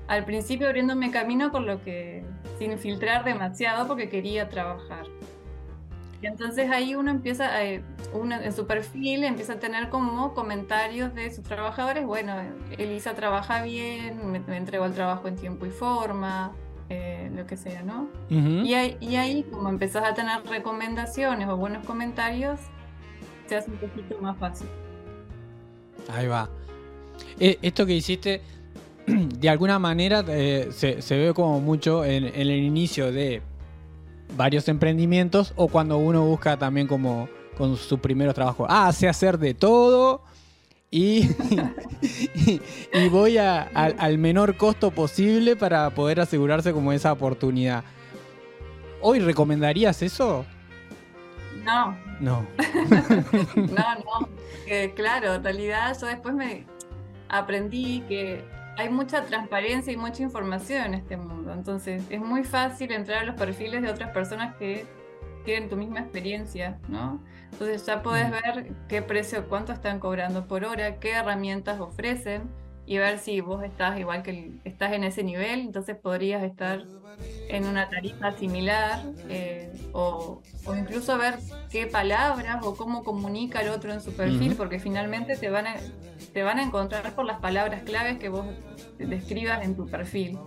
al 0.07 0.25
principio 0.25 0.67
abriéndome 0.67 1.11
camino 1.11 1.51
por 1.51 1.61
lo 1.61 1.81
que 1.83 2.23
sin 2.57 2.77
filtrar 2.77 3.23
demasiado 3.23 3.87
porque 3.87 4.09
quería 4.09 4.49
trabajar. 4.49 5.05
Y 6.21 6.27
entonces 6.27 6.69
ahí 6.69 6.95
uno 6.95 7.11
empieza, 7.11 7.63
eh, 7.63 7.81
uno 8.13 8.35
en 8.35 8.51
su 8.51 8.67
perfil 8.67 9.23
empieza 9.23 9.53
a 9.53 9.59
tener 9.59 9.89
como 9.89 10.33
comentarios 10.33 11.15
de 11.15 11.33
sus 11.33 11.45
trabajadores, 11.45 12.05
bueno, 12.05 12.35
Elisa 12.77 13.15
trabaja 13.15 13.63
bien, 13.63 14.29
me, 14.29 14.57
entregó 14.57 14.85
el 14.85 14.93
trabajo 14.93 15.29
en 15.29 15.37
tiempo 15.37 15.65
y 15.65 15.69
forma, 15.69 16.51
eh, 16.89 17.31
lo 17.33 17.45
que 17.45 17.55
sea, 17.55 17.83
¿no? 17.83 18.09
y, 18.29 18.73
ahí, 18.73 18.97
y 18.99 19.15
ahí 19.15 19.43
como 19.43 19.69
empezás 19.69 20.03
a 20.03 20.13
tener 20.13 20.43
recomendaciones 20.45 21.47
o 21.47 21.55
buenos 21.55 21.85
comentarios, 21.85 22.59
se 23.47 23.55
hace 23.55 23.71
un 23.71 23.77
poquito 23.77 24.19
más 24.19 24.37
fácil. 24.37 24.67
Ahí 26.09 26.27
va. 26.27 26.49
Eh, 27.39 27.59
esto 27.61 27.85
que 27.85 27.93
hiciste, 27.93 28.41
de 29.07 29.49
alguna 29.49 29.79
manera 29.79 30.25
se, 30.25 31.01
se, 31.01 31.17
ve 31.17 31.33
como 31.33 31.61
mucho 31.61 32.03
en, 32.03 32.25
en 32.25 32.35
el 32.35 32.51
inicio 32.51 33.09
de 33.11 33.41
varios 34.35 34.67
emprendimientos 34.67 35.53
o 35.55 35.67
cuando 35.67 35.97
uno 35.97 36.23
busca 36.25 36.57
también 36.57 36.87
como 36.87 37.29
con 37.57 37.75
su 37.75 37.99
primeros 37.99 38.35
trabajos. 38.35 38.67
Ah, 38.69 38.91
sé 38.93 39.07
hacer 39.07 39.37
de 39.37 39.53
todo 39.53 40.21
y, 40.91 41.29
y, 42.93 43.09
voy 43.09 43.37
al 43.37 44.17
menor 44.17 44.57
costo 44.57 44.91
posible 44.91 45.55
para 45.55 45.89
poder 45.91 46.19
asegurarse 46.19 46.73
como 46.73 46.93
esa 46.93 47.11
oportunidad. 47.11 47.83
¿Hoy 49.01 49.19
recomendarías 49.19 50.01
eso? 50.01 50.45
No. 51.63 51.97
No. 52.19 52.47
no, 53.55 53.95
no. 53.95 54.29
claro, 54.95 55.35
en 55.35 55.43
realidad 55.43 55.95
yo 55.99 56.07
después 56.07 56.33
me 56.33 56.65
aprendí 57.29 58.03
que 58.07 58.43
hay 58.79 58.89
mucha 58.89 59.25
transparencia 59.25 59.91
y 59.91 59.97
mucha 59.97 60.23
información 60.23 60.85
en 60.85 60.93
este 60.93 61.17
mundo. 61.17 61.51
Entonces 61.51 62.03
es 62.09 62.21
muy 62.21 62.45
fácil 62.45 62.91
entrar 62.93 63.23
a 63.23 63.25
los 63.25 63.35
perfiles 63.35 63.81
de 63.81 63.89
otras 63.89 64.11
personas 64.11 64.55
que 64.55 64.85
tienen 65.43 65.69
tu 65.69 65.75
misma 65.75 65.99
experiencia, 65.99 66.79
¿no? 66.87 67.21
Entonces 67.51 67.85
ya 67.85 68.01
puedes 68.01 68.29
mm. 68.29 68.31
ver 68.31 68.71
qué 68.87 69.01
precio, 69.01 69.49
cuánto 69.49 69.73
están 69.73 69.99
cobrando 69.99 70.47
por 70.47 70.63
hora, 70.63 70.99
qué 70.99 71.11
herramientas 71.11 71.81
ofrecen 71.81 72.49
y 72.85 72.97
ver 72.97 73.19
si 73.19 73.41
vos 73.41 73.63
estás 73.63 73.99
igual 73.99 74.23
que 74.23 74.53
estás 74.63 74.93
en 74.93 75.03
ese 75.03 75.23
nivel, 75.23 75.59
entonces 75.59 75.97
podrías 75.97 76.41
estar 76.43 76.83
en 77.49 77.65
una 77.65 77.89
tarifa 77.89 78.31
similar 78.31 79.03
eh, 79.27 79.68
o, 79.93 80.41
incluso 80.77 81.17
ver 81.17 81.39
qué 81.69 81.87
palabras 81.87 82.63
o 82.63 82.75
cómo 82.75 83.03
comunica 83.03 83.61
el 83.61 83.69
otro 83.69 83.93
en 83.93 84.01
su 84.01 84.13
perfil, 84.13 84.55
porque 84.55 84.79
finalmente 84.79 85.37
te 85.37 85.49
van, 85.49 85.67
a, 85.67 85.75
te 86.33 86.43
van 86.43 86.59
a 86.59 86.63
encontrar 86.63 87.13
por 87.15 87.25
las 87.25 87.39
palabras 87.39 87.83
claves 87.83 88.17
que 88.17 88.29
vos 88.29 88.45
describas 88.97 89.63
en 89.63 89.75
tu 89.75 89.87
perfil. 89.87 90.37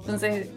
Entonces, 0.00 0.50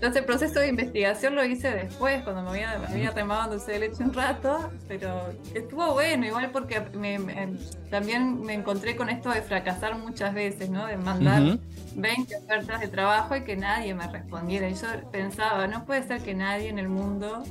Entonces 0.00 0.22
el 0.22 0.24
proceso 0.24 0.60
de 0.60 0.68
investigación 0.68 1.34
lo 1.34 1.44
hice 1.44 1.74
después, 1.74 2.22
cuando 2.22 2.40
me 2.40 2.48
había, 2.48 2.78
me 2.78 2.86
había 2.86 3.10
remado 3.10 3.50
dulce 3.50 3.72
de 3.72 3.80
leche 3.80 4.02
un 4.02 4.14
rato, 4.14 4.72
pero 4.88 5.28
estuvo 5.52 5.92
bueno, 5.92 6.24
igual 6.24 6.50
porque 6.52 6.80
también 7.90 8.40
me 8.40 8.54
encontré 8.54 8.96
con 8.96 9.10
esto 9.10 9.28
de 9.28 9.42
fracasar 9.42 9.98
muchas 9.98 10.32
veces, 10.32 10.70
¿no? 10.70 10.86
De 10.86 10.96
mandar 10.96 11.58
20 11.96 12.34
ofertas 12.34 12.80
de 12.80 12.88
trabajo 12.88 13.36
y 13.36 13.44
que 13.44 13.56
nadie 13.56 13.92
me 13.92 14.06
respondiera. 14.06 14.70
Y 14.70 14.74
yo 14.74 14.88
pensaba, 15.12 15.66
no 15.66 15.84
puede 15.84 16.02
ser 16.04 16.22
que 16.22 16.34
nadie 16.34 16.70
en 16.70 16.78
el 16.78 16.88
mundo 16.88 17.42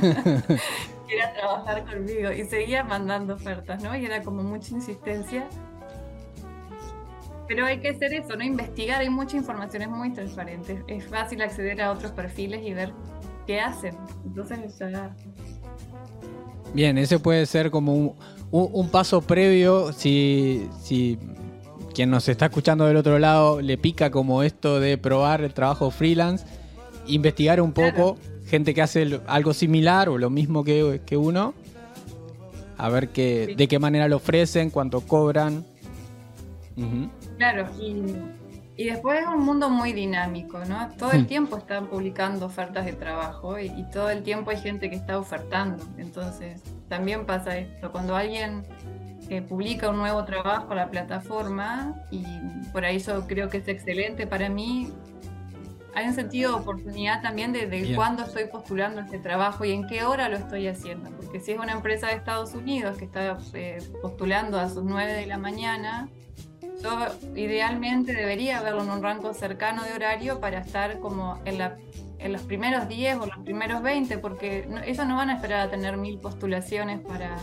quiera 1.08 1.32
trabajar 1.34 1.84
conmigo. 1.86 2.30
Y 2.30 2.44
seguía 2.44 2.84
mandando 2.84 3.34
ofertas, 3.34 3.82
¿no? 3.82 3.96
Y 3.96 4.06
era 4.06 4.22
como 4.22 4.44
mucha 4.44 4.74
insistencia. 4.74 5.48
Pero 7.48 7.64
hay 7.64 7.78
que 7.78 7.90
hacer 7.90 8.12
eso, 8.12 8.36
¿no? 8.36 8.44
Investigar, 8.44 9.00
hay 9.00 9.10
mucha 9.10 9.36
información, 9.36 9.82
es 9.82 9.88
muy 9.88 10.12
transparente. 10.12 10.82
Es 10.88 11.06
fácil 11.06 11.42
acceder 11.42 11.80
a 11.80 11.92
otros 11.92 12.12
perfiles 12.12 12.60
y 12.64 12.74
ver 12.74 12.92
qué 13.46 13.60
hacen. 13.60 13.96
Entonces 14.24 14.78
ya... 14.78 15.14
Bien, 16.74 16.98
ese 16.98 17.18
puede 17.18 17.46
ser 17.46 17.70
como 17.70 18.16
un, 18.50 18.88
paso 18.90 19.22
previo 19.22 19.92
si, 19.92 20.68
si 20.82 21.18
quien 21.94 22.10
nos 22.10 22.28
está 22.28 22.46
escuchando 22.46 22.84
del 22.84 22.96
otro 22.96 23.18
lado 23.18 23.62
le 23.62 23.78
pica 23.78 24.10
como 24.10 24.42
esto 24.42 24.80
de 24.80 24.98
probar 24.98 25.40
el 25.42 25.54
trabajo 25.54 25.90
freelance, 25.90 26.44
investigar 27.06 27.60
un 27.60 27.72
poco, 27.72 28.18
gente 28.46 28.74
que 28.74 28.82
hace 28.82 29.20
algo 29.26 29.54
similar 29.54 30.08
o 30.08 30.18
lo 30.18 30.28
mismo 30.28 30.64
que, 30.64 31.00
que 31.06 31.16
uno, 31.16 31.54
a 32.76 32.88
ver 32.88 33.08
qué, 33.08 33.54
de 33.56 33.68
qué 33.68 33.78
manera 33.78 34.08
lo 34.08 34.16
ofrecen, 34.16 34.70
cuánto 34.70 35.00
cobran. 35.00 35.64
Claro, 37.36 37.68
y, 37.78 38.84
después 38.84 39.20
es 39.20 39.26
un 39.26 39.44
mundo 39.44 39.70
muy 39.70 39.92
dinámico, 39.92 40.64
¿no? 40.64 40.90
Todo 40.98 41.12
el 41.12 41.26
tiempo 41.26 41.56
están 41.56 41.86
publicando 41.86 42.46
ofertas 42.46 42.84
de 42.84 42.92
trabajo 42.92 43.58
y, 43.58 43.84
todo 43.92 44.10
el 44.10 44.22
tiempo 44.22 44.50
hay 44.50 44.58
gente 44.58 44.90
que 44.90 44.96
está 44.96 45.18
ofertando. 45.18 45.84
Entonces, 45.98 46.62
también 46.88 47.26
pasa 47.26 47.56
esto. 47.56 47.90
Cuando 47.90 48.16
alguien 48.16 48.64
eh, 49.28 49.42
publica 49.42 49.90
un 49.90 49.96
nuevo 49.96 50.24
trabajo 50.24 50.72
a 50.72 50.74
la 50.74 50.90
plataforma, 50.90 51.94
y 52.10 52.24
por 52.72 52.84
ahí 52.84 52.96
eso 52.96 53.26
creo 53.26 53.48
que 53.48 53.58
es 53.58 53.68
excelente 53.68 54.26
para 54.26 54.48
mí, 54.48 54.92
hay 55.96 56.08
un 56.08 56.14
sentido 56.14 56.52
de 56.52 56.60
oportunidad 56.60 57.22
también 57.22 57.54
de, 57.54 57.94
cuándo 57.96 58.24
estoy 58.24 58.44
postulando 58.48 59.00
este 59.00 59.18
trabajo 59.18 59.64
y 59.64 59.72
en 59.72 59.86
qué 59.86 60.04
hora 60.04 60.28
lo 60.28 60.36
estoy 60.36 60.68
haciendo. 60.68 61.08
Porque 61.10 61.40
si 61.40 61.52
es 61.52 61.58
una 61.58 61.72
empresa 61.72 62.08
de 62.08 62.12
Estados 62.12 62.54
Unidos 62.54 62.98
que 62.98 63.06
está 63.06 63.38
eh, 63.54 63.78
postulando 64.02 64.60
a 64.60 64.68
sus 64.68 64.84
9 64.84 65.14
de 65.14 65.24
la 65.24 65.38
mañana, 65.38 66.10
yo 66.82 66.98
idealmente 67.34 68.12
debería 68.12 68.60
verlo 68.62 68.82
en 68.82 68.90
un 68.90 69.02
rango 69.02 69.32
cercano 69.34 69.82
de 69.84 69.92
horario 69.92 70.40
para 70.40 70.58
estar 70.60 71.00
como 71.00 71.40
en, 71.44 71.58
la, 71.58 71.76
en 72.18 72.32
los 72.32 72.42
primeros 72.42 72.88
10 72.88 73.16
o 73.16 73.26
los 73.26 73.38
primeros 73.38 73.82
20, 73.82 74.18
porque 74.18 74.68
ellos 74.84 75.06
no 75.06 75.16
van 75.16 75.30
a 75.30 75.34
esperar 75.34 75.60
a 75.60 75.70
tener 75.70 75.96
mil 75.96 76.18
postulaciones 76.18 77.00
para, 77.00 77.36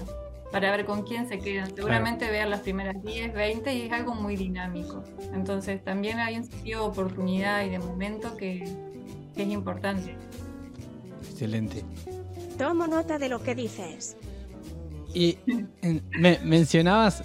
para 0.52 0.72
ver 0.72 0.86
con 0.86 1.04
quién 1.04 1.28
se 1.28 1.40
quedan. 1.40 1.76
Seguramente 1.76 2.30
vean 2.30 2.50
las 2.50 2.62
primeras 2.62 3.02
10, 3.04 3.34
20 3.34 3.74
y 3.74 3.82
es 3.82 3.92
algo 3.92 4.14
muy 4.14 4.36
dinámico. 4.36 5.04
Entonces 5.34 5.84
también 5.84 6.20
hay 6.20 6.38
un 6.38 6.44
sentido 6.44 6.84
de 6.84 6.90
oportunidad 6.90 7.66
y 7.66 7.70
de 7.70 7.80
momento 7.80 8.38
que, 8.38 8.64
es 9.36 9.48
importante. 9.48 10.16
Excelente. 11.28 11.84
Tomo 12.58 12.86
nota 12.86 13.18
de 13.18 13.30
lo 13.30 13.42
que 13.42 13.56
dices. 13.56 14.16
Y 15.12 15.40
me 16.12 16.40
mencionabas 16.44 17.24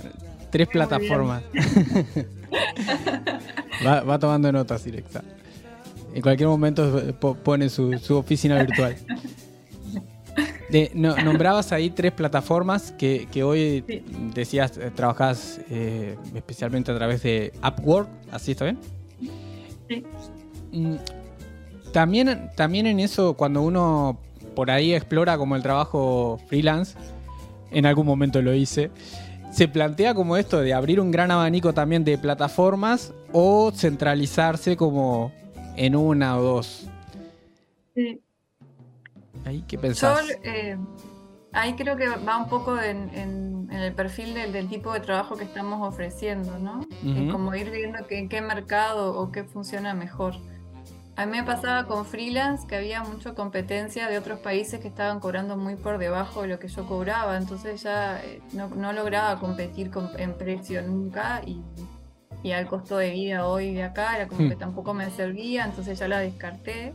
Tres 0.50 0.68
plataformas. 0.68 1.42
va, 3.86 4.18
tomando 4.18 4.50
notas 4.52 4.84
directa. 4.84 5.22
En 6.14 6.22
cualquier 6.22 6.48
momento 6.48 6.98
eh, 6.98 7.12
pone 7.12 7.68
su, 7.68 7.92
oficina 8.10 8.62
virtual. 8.62 8.96
nombrabas 10.94 11.72
ahí 11.72 11.90
tres 11.90 12.12
plataformas 12.12 12.92
que, 12.92 13.42
hoy 13.42 13.84
decías, 14.34 14.78
eh, 14.78 14.90
trabajas 14.94 15.60
eh, 15.70 16.16
especialmente 16.34 16.92
a 16.92 16.96
través 16.96 17.22
de 17.22 17.52
Upwork, 17.62 18.08
¿así 18.30 18.52
está 18.52 18.64
bien? 18.64 18.78
Sí. 19.88 20.04
Mm, 20.72 20.96
también, 21.92 22.50
también 22.54 22.86
en 22.86 23.00
eso, 23.00 23.34
cuando 23.34 23.62
uno 23.62 24.20
por 24.54 24.70
ahí 24.70 24.94
explora 24.94 25.38
como 25.38 25.56
el 25.56 25.62
trabajo 25.62 26.38
freelance, 26.48 26.94
en 27.70 27.86
algún 27.86 28.06
momento 28.06 28.42
lo 28.42 28.54
hice, 28.54 28.90
se 29.58 29.66
plantea 29.66 30.14
como 30.14 30.36
esto 30.36 30.60
de 30.60 30.72
abrir 30.72 31.00
un 31.00 31.10
gran 31.10 31.32
abanico 31.32 31.74
también 31.74 32.04
de 32.04 32.16
plataformas 32.16 33.12
o 33.32 33.72
centralizarse 33.72 34.76
como 34.76 35.32
en 35.74 35.96
una 35.96 36.38
o 36.38 36.42
dos. 36.44 36.88
Sí. 37.92 38.20
¿Ahí 39.44 39.64
qué 39.66 39.76
pensás? 39.76 40.30
Eh, 40.44 40.78
ahí 41.50 41.74
creo 41.74 41.96
que 41.96 42.06
va 42.08 42.36
un 42.36 42.48
poco 42.48 42.80
en, 42.80 43.68
el 43.72 43.92
perfil 43.94 44.32
del, 44.32 44.68
tipo 44.68 44.92
de 44.92 45.00
trabajo 45.00 45.36
que 45.36 45.42
estamos 45.42 45.82
ofreciendo, 45.82 46.56
¿no? 46.60 46.86
como 47.32 47.52
ir 47.56 47.72
viendo 47.72 47.98
en 48.10 48.28
qué 48.28 48.40
mercado 48.40 49.18
o 49.18 49.32
qué 49.32 49.42
funciona 49.42 49.92
mejor. 49.92 50.36
A 51.18 51.26
mí 51.26 51.36
me 51.36 51.42
pasaba 51.42 51.88
con 51.88 52.06
freelance 52.06 52.64
que 52.68 52.76
había 52.76 53.02
mucha 53.02 53.34
competencia 53.34 54.06
de 54.08 54.18
otros 54.18 54.38
países 54.38 54.78
que 54.78 54.86
estaban 54.86 55.18
cobrando 55.18 55.56
muy 55.56 55.74
por 55.74 55.98
debajo 55.98 56.42
de 56.42 56.48
lo 56.48 56.60
que 56.60 56.68
yo 56.68 56.86
cobraba, 56.86 57.36
entonces 57.36 57.82
ya 57.82 58.22
eh, 58.22 58.40
no, 58.52 58.92
lograba 58.92 59.40
competir 59.40 59.90
en 60.16 60.34
precio 60.34 60.80
nunca 60.80 61.42
y, 61.44 62.52
al 62.52 62.68
costo 62.68 62.98
de 62.98 63.10
vida 63.10 63.48
hoy 63.48 63.74
de 63.74 63.82
acá 63.82 64.14
era 64.14 64.28
como 64.28 64.48
que 64.48 64.54
hmm. 64.54 64.60
tampoco 64.60 64.94
me 64.94 65.10
servía, 65.10 65.64
entonces 65.64 65.98
ya 65.98 66.06
la 66.06 66.20
descarté. 66.20 66.94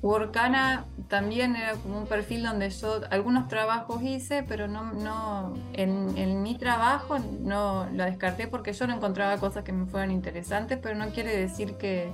Workana 0.00 0.86
también 1.08 1.56
era 1.56 1.72
como 1.72 1.98
un 1.98 2.06
perfil 2.06 2.44
donde 2.44 2.70
yo 2.70 3.00
algunos 3.10 3.48
trabajos 3.48 4.00
hice, 4.00 4.44
pero 4.44 4.68
no, 4.68 4.92
no 4.92 5.54
en, 5.72 6.16
en, 6.16 6.42
mi 6.42 6.56
trabajo 6.56 7.18
no 7.40 7.88
la 7.92 8.06
descarté 8.06 8.46
porque 8.46 8.72
yo 8.72 8.86
no 8.86 8.94
encontraba 8.94 9.38
cosas 9.38 9.64
que 9.64 9.72
me 9.72 9.86
fueran 9.86 10.12
interesantes, 10.12 10.78
pero 10.80 10.94
no 10.94 11.08
quiere 11.08 11.36
decir 11.36 11.74
que, 11.74 12.10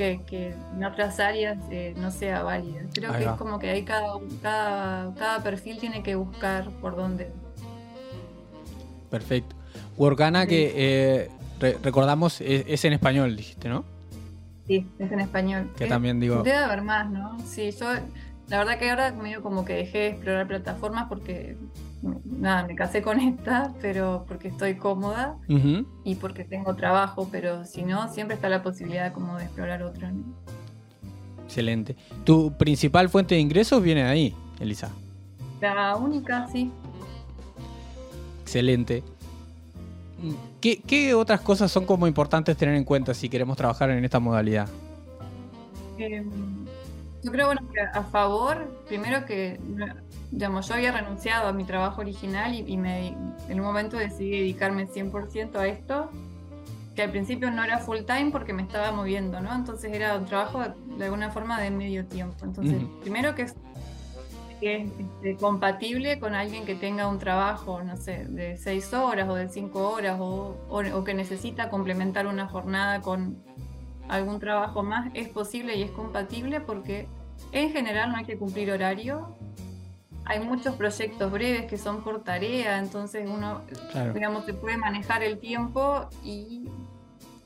que, 0.00 0.54
en 0.74 0.84
otras 0.84 1.20
áreas 1.20 1.58
eh, 1.70 1.94
no 1.96 2.10
sea 2.10 2.42
válida. 2.42 2.80
Creo 2.94 3.12
que 3.12 3.24
es 3.24 3.30
como 3.32 3.58
que 3.58 3.70
hay 3.70 3.84
cada, 3.84 4.14
cada, 5.14 5.42
perfil 5.42 5.78
tiene 5.78 6.02
que 6.02 6.14
buscar 6.14 6.70
por 6.80 6.96
dónde. 6.96 7.30
Perfecto. 9.10 9.56
Workana, 9.96 10.46
que 10.46 10.72
eh, 10.74 11.30
recordamos, 11.82 12.40
es, 12.40 12.84
en 12.84 12.92
español, 12.94 13.36
dijiste, 13.36 13.68
¿no? 13.68 13.84
Sí, 14.66 14.86
es 14.98 15.12
en 15.12 15.20
español. 15.20 15.70
Que 15.76 15.86
también 15.86 16.20
digo. 16.20 16.42
Debe 16.42 16.56
haber 16.56 16.82
más, 16.82 17.10
¿no? 17.10 17.36
Sí, 17.44 17.70
yo 17.72 17.88
la 18.50 18.58
verdad 18.58 18.78
que 18.78 18.90
ahora 18.90 19.12
medio 19.12 19.42
como 19.42 19.64
que 19.64 19.74
dejé 19.74 19.98
de 19.98 20.08
explorar 20.08 20.48
plataformas 20.48 21.06
porque 21.08 21.56
nada, 22.24 22.66
me 22.66 22.74
casé 22.74 23.00
con 23.00 23.20
esta, 23.20 23.72
pero 23.80 24.24
porque 24.26 24.48
estoy 24.48 24.74
cómoda 24.74 25.36
y 26.04 26.16
porque 26.16 26.44
tengo 26.44 26.74
trabajo, 26.74 27.28
pero 27.30 27.64
si 27.64 27.82
no, 27.82 28.12
siempre 28.12 28.34
está 28.34 28.48
la 28.48 28.62
posibilidad 28.62 29.12
como 29.12 29.38
de 29.38 29.44
explorar 29.44 29.84
otra. 29.84 30.12
Excelente. 31.44 31.94
¿Tu 32.24 32.52
principal 32.54 33.08
fuente 33.08 33.36
de 33.36 33.40
ingresos 33.40 33.80
viene 33.82 34.02
de 34.02 34.08
ahí, 34.08 34.34
Elisa? 34.58 34.90
La 35.60 35.94
única, 35.96 36.48
sí. 36.48 36.72
Excelente. 38.42 39.04
¿Qué, 40.60 41.14
otras 41.14 41.40
cosas 41.40 41.70
son 41.70 41.86
como 41.86 42.08
importantes 42.08 42.56
tener 42.56 42.74
en 42.74 42.84
cuenta 42.84 43.14
si 43.14 43.28
queremos 43.28 43.56
trabajar 43.56 43.90
en 43.90 44.04
esta 44.04 44.18
modalidad? 44.18 44.68
Em, 45.98 46.30
yo 47.22 47.32
creo 47.32 47.46
bueno, 47.46 47.62
que 47.72 47.80
a 47.80 48.02
favor, 48.04 48.82
primero 48.88 49.26
que 49.26 49.60
digamos, 50.30 50.68
yo 50.68 50.74
había 50.74 50.92
renunciado 50.92 51.48
a 51.48 51.52
mi 51.52 51.64
trabajo 51.64 52.00
original 52.00 52.54
y, 52.54 52.76
me, 52.76 53.08
en 53.48 53.60
un 53.60 53.66
momento 53.66 53.96
decidí 53.96 54.30
dedicarme 54.30 54.86
100% 54.86 55.56
a 55.56 55.66
esto, 55.66 56.10
que 56.94 57.02
al 57.02 57.10
principio 57.10 57.50
no 57.50 57.64
era 57.64 57.78
full 57.78 57.98
time 58.06 58.30
porque 58.30 58.52
me 58.52 58.62
estaba 58.62 58.92
moviendo, 58.92 59.40
¿no? 59.40 59.54
Entonces 59.54 59.92
era 59.92 60.16
un 60.16 60.26
trabajo 60.26 60.62
de 60.96 61.04
alguna 61.04 61.30
forma 61.30 61.60
de 61.60 61.70
medio 61.70 62.06
tiempo. 62.06 62.44
Entonces, 62.44 62.82
primero 63.02 63.34
que 63.34 63.42
es, 63.42 63.56
este, 64.60 65.36
compatible 65.36 66.20
con 66.20 66.34
alguien 66.34 66.66
que 66.66 66.74
tenga 66.74 67.08
un 67.08 67.18
trabajo, 67.18 67.82
no 67.82 67.96
sé, 67.96 68.26
de 68.26 68.58
6 68.58 68.92
horas 68.92 69.28
o 69.28 69.34
de 69.34 69.48
5 69.48 69.90
horas 69.90 70.18
o, 70.20 70.56
o 70.68 71.04
que 71.04 71.14
necesita 71.14 71.70
complementar 71.70 72.26
una 72.26 72.46
jornada 72.46 73.00
con 73.00 73.42
algún 74.10 74.40
trabajo 74.40 74.82
más, 74.82 75.10
es 75.14 75.28
posible 75.28 75.76
y 75.76 75.82
es 75.82 75.90
compatible 75.90 76.60
porque 76.60 77.06
en 77.52 77.70
general 77.70 78.10
no 78.10 78.18
hay 78.18 78.24
que 78.24 78.36
cumplir 78.36 78.70
horario, 78.70 79.36
hay 80.24 80.40
muchos 80.40 80.74
proyectos 80.74 81.30
breves 81.30 81.66
que 81.66 81.78
son 81.78 82.02
por 82.02 82.22
tarea, 82.22 82.78
entonces 82.78 83.28
uno, 83.28 83.62
digamos, 84.14 84.44
se 84.44 84.54
puede 84.54 84.76
manejar 84.76 85.22
el 85.22 85.38
tiempo 85.38 86.08
y 86.24 86.68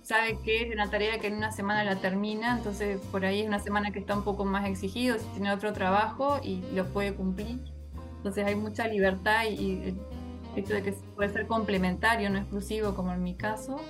sabe 0.02 0.38
que 0.44 0.62
es 0.62 0.74
una 0.74 0.90
tarea 0.90 1.18
que 1.18 1.28
en 1.28 1.36
una 1.36 1.52
semana 1.52 1.84
la 1.84 1.96
termina, 1.96 2.56
entonces 2.56 3.00
por 3.10 3.24
ahí 3.24 3.40
es 3.40 3.48
una 3.48 3.58
semana 3.58 3.90
que 3.90 3.98
está 3.98 4.16
un 4.16 4.24
poco 4.24 4.44
más 4.44 4.66
exigido, 4.66 5.18
si 5.18 5.24
tiene 5.28 5.52
otro 5.52 5.72
trabajo 5.72 6.40
y 6.42 6.62
lo 6.74 6.86
puede 6.86 7.14
cumplir. 7.14 7.60
Entonces 8.16 8.46
hay 8.46 8.54
mucha 8.54 8.88
libertad 8.88 9.44
y, 9.50 9.72
el 9.74 9.98
hecho 10.56 10.74
de 10.74 10.82
que 10.82 10.92
puede 11.14 11.32
ser 11.32 11.46
complementario, 11.46 12.30
no 12.30 12.38
exclusivo 12.38 12.94
como 12.94 13.12
en 13.12 13.22
mi 13.22 13.34
caso. 13.34 13.80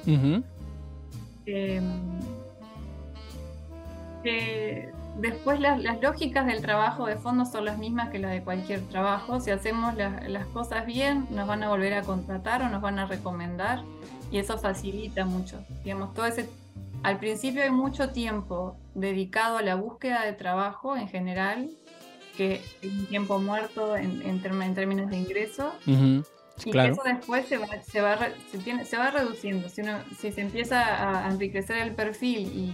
Después 5.16 5.60
las, 5.60 5.82
las, 5.82 6.00
lógicas 6.00 6.46
del 6.46 6.60
trabajo 6.60 7.06
de 7.06 7.16
fondo 7.16 7.44
son 7.44 7.64
las 7.64 7.78
mismas 7.78 8.10
que 8.10 8.18
las 8.18 8.30
de 8.32 8.42
cualquier 8.42 8.80
trabajo. 8.88 9.40
Si 9.40 9.50
hacemos 9.50 9.94
las 9.94 10.46
cosas 10.46 10.87
bien, 10.87 11.26
nos 11.30 11.46
van 11.46 11.62
a 11.62 11.68
volver 11.68 11.94
a 11.94 12.02
contratar 12.02 12.62
o 12.62 12.68
nos 12.68 12.82
van 12.82 12.98
a 12.98 13.06
recomendar 13.06 13.82
y 14.30 14.38
eso 14.38 14.58
facilita 14.58 15.24
mucho. 15.24 15.64
Digamos, 15.84 16.14
todo 16.14 16.26
ese, 16.26 16.48
al 17.02 17.18
principio 17.18 17.62
hay 17.62 17.70
mucho 17.70 18.10
tiempo 18.10 18.76
dedicado 18.94 19.58
a 19.58 19.62
la 19.62 19.74
búsqueda 19.74 20.24
de 20.24 20.32
trabajo 20.32 20.96
en 20.96 21.08
general, 21.08 21.70
que 22.37 22.62
es 22.82 22.92
un 22.92 23.06
tiempo 23.06 23.38
muerto 23.38 23.96
en, 23.96 24.22
en, 24.22 24.42
términos 24.74 25.10
de 25.10 25.18
ingreso. 25.18 25.72
Y 26.64 26.78
eso 26.78 27.02
después 27.04 27.46
se 27.46 27.58
va, 27.58 27.66
se 27.82 28.00
va, 28.00 28.18
se 28.50 28.58
tiene, 28.58 28.84
se 28.84 28.96
va 28.96 29.10
reduciendo. 29.10 29.68
Si, 29.68 29.82
uno, 29.82 29.98
si 30.18 30.30
se 30.32 30.40
empieza 30.40 31.26
a 31.26 31.30
enriquecer 31.30 31.78
el 31.78 31.94
perfil 31.94 32.40
y, 32.40 32.72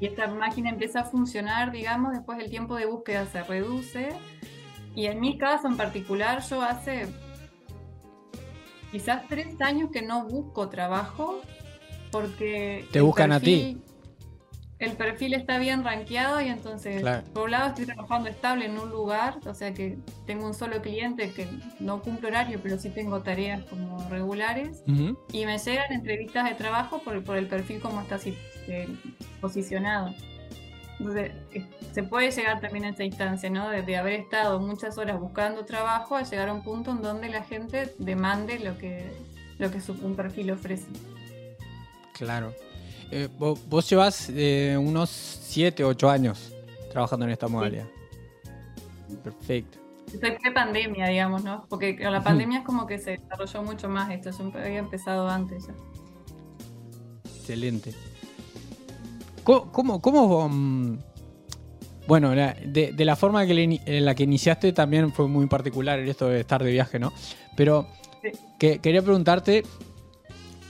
y 0.00 0.06
esta 0.06 0.26
máquina 0.28 0.70
empieza 0.70 1.00
a 1.00 1.04
funcionar, 1.04 1.70
digamos, 1.70 2.12
después 2.12 2.38
el 2.38 2.50
tiempo 2.50 2.76
de 2.76 2.86
búsqueda 2.86 3.26
se 3.26 3.42
reduce. 3.42 4.08
Y 4.94 5.06
en 5.06 5.20
mi 5.20 5.38
caso 5.38 5.68
en 5.68 5.76
particular, 5.76 6.42
yo 6.42 6.62
hace 6.62 7.06
quizás 8.90 9.28
tres 9.28 9.60
años 9.60 9.90
que 9.92 10.02
no 10.02 10.24
busco 10.24 10.68
trabajo 10.68 11.40
porque... 12.10 12.86
Te 12.90 13.00
buscan 13.00 13.32
a 13.32 13.40
ti 13.40 13.80
el 14.80 14.92
perfil 14.92 15.34
está 15.34 15.58
bien 15.58 15.84
rankeado 15.84 16.40
y 16.40 16.48
entonces, 16.48 17.04
por 17.34 17.44
un 17.44 17.50
lado, 17.50 17.68
estoy 17.68 17.84
trabajando 17.84 18.30
estable 18.30 18.64
en 18.64 18.78
un 18.78 18.88
lugar, 18.88 19.38
o 19.46 19.52
sea 19.52 19.74
que 19.74 19.98
tengo 20.26 20.46
un 20.46 20.54
solo 20.54 20.80
cliente 20.80 21.32
que 21.32 21.46
no 21.78 22.00
cumple 22.00 22.28
horario, 22.28 22.58
pero 22.62 22.78
sí 22.78 22.88
tengo 22.88 23.20
tareas 23.20 23.62
como 23.64 24.08
regulares. 24.08 24.82
Y 25.32 25.44
me 25.44 25.58
llegan 25.58 25.92
entrevistas 25.92 26.48
de 26.48 26.54
trabajo 26.54 27.00
por, 27.02 27.22
por 27.22 27.36
el 27.36 27.46
perfil 27.46 27.80
como 27.80 28.00
está 28.00 28.14
así, 28.14 28.36
posicionado. 29.40 30.14
Entonces, 30.98 31.32
se 31.92 32.02
puede 32.02 32.30
llegar 32.30 32.60
también 32.60 32.84
a 32.84 32.90
esta 32.90 33.04
instancia, 33.04 33.48
¿no? 33.48 33.70
De, 33.70 33.82
de, 33.82 33.96
haber 33.96 34.20
estado 34.20 34.60
muchas 34.60 34.98
horas 34.98 35.18
buscando 35.18 35.64
trabajo 35.64 36.14
a 36.14 36.22
llegar 36.22 36.50
a 36.50 36.52
un 36.52 36.62
punto 36.62 36.90
en 36.90 37.00
donde 37.00 37.30
la 37.30 37.42
gente 37.42 37.94
demande 37.98 38.58
lo 38.58 38.76
que, 38.76 39.10
lo 39.58 39.70
que 39.70 39.80
su, 39.80 39.92
un 39.92 40.14
perfil 40.14 40.50
ofrece. 40.50 40.88
Claro. 42.12 42.54
Eh, 43.10 43.28
vos, 43.38 43.88
llevas 43.88 44.30
eh, 44.30 44.76
unos 44.78 45.10
7, 45.10 45.84
8 45.84 46.10
años 46.10 46.52
trabajando 46.90 47.24
en 47.24 47.32
esta 47.32 47.48
modalidad. 47.48 47.86
Perfecto. 49.24 49.78
Estoy 50.12 50.32
pre-pandemia, 50.32 51.08
digamos, 51.08 51.44
¿no? 51.44 51.66
Porque 51.68 51.96
la 51.98 52.22
pandemia 52.22 52.58
es 52.58 52.64
como 52.64 52.86
que 52.86 52.98
se 52.98 53.12
desarrolló 53.12 53.62
mucho 53.62 53.88
más 53.88 54.10
esto. 54.10 54.30
Yo 54.30 54.58
había 54.58 54.78
empezado 54.78 55.28
antes 55.28 55.66
ya. 55.66 55.74
Excelente. 57.24 57.94
¿Cómo, 59.72 60.00
cómo, 60.00 60.48
mm, 60.48 60.98
bueno, 62.06 62.30
de, 62.30 62.94
la 62.98 63.16
forma 63.16 63.44
en 63.44 64.04
la 64.04 64.14
que 64.14 64.22
iniciaste 64.22 64.72
también 64.72 65.12
fue 65.12 65.28
muy 65.28 65.46
particular 65.46 65.98
esto 66.00 66.28
de 66.28 66.40
estar 66.40 66.62
de 66.62 66.72
viaje, 66.72 66.98
¿no? 66.98 67.12
Pero 67.56 67.86
quería 68.58 69.02
preguntarte 69.02 69.64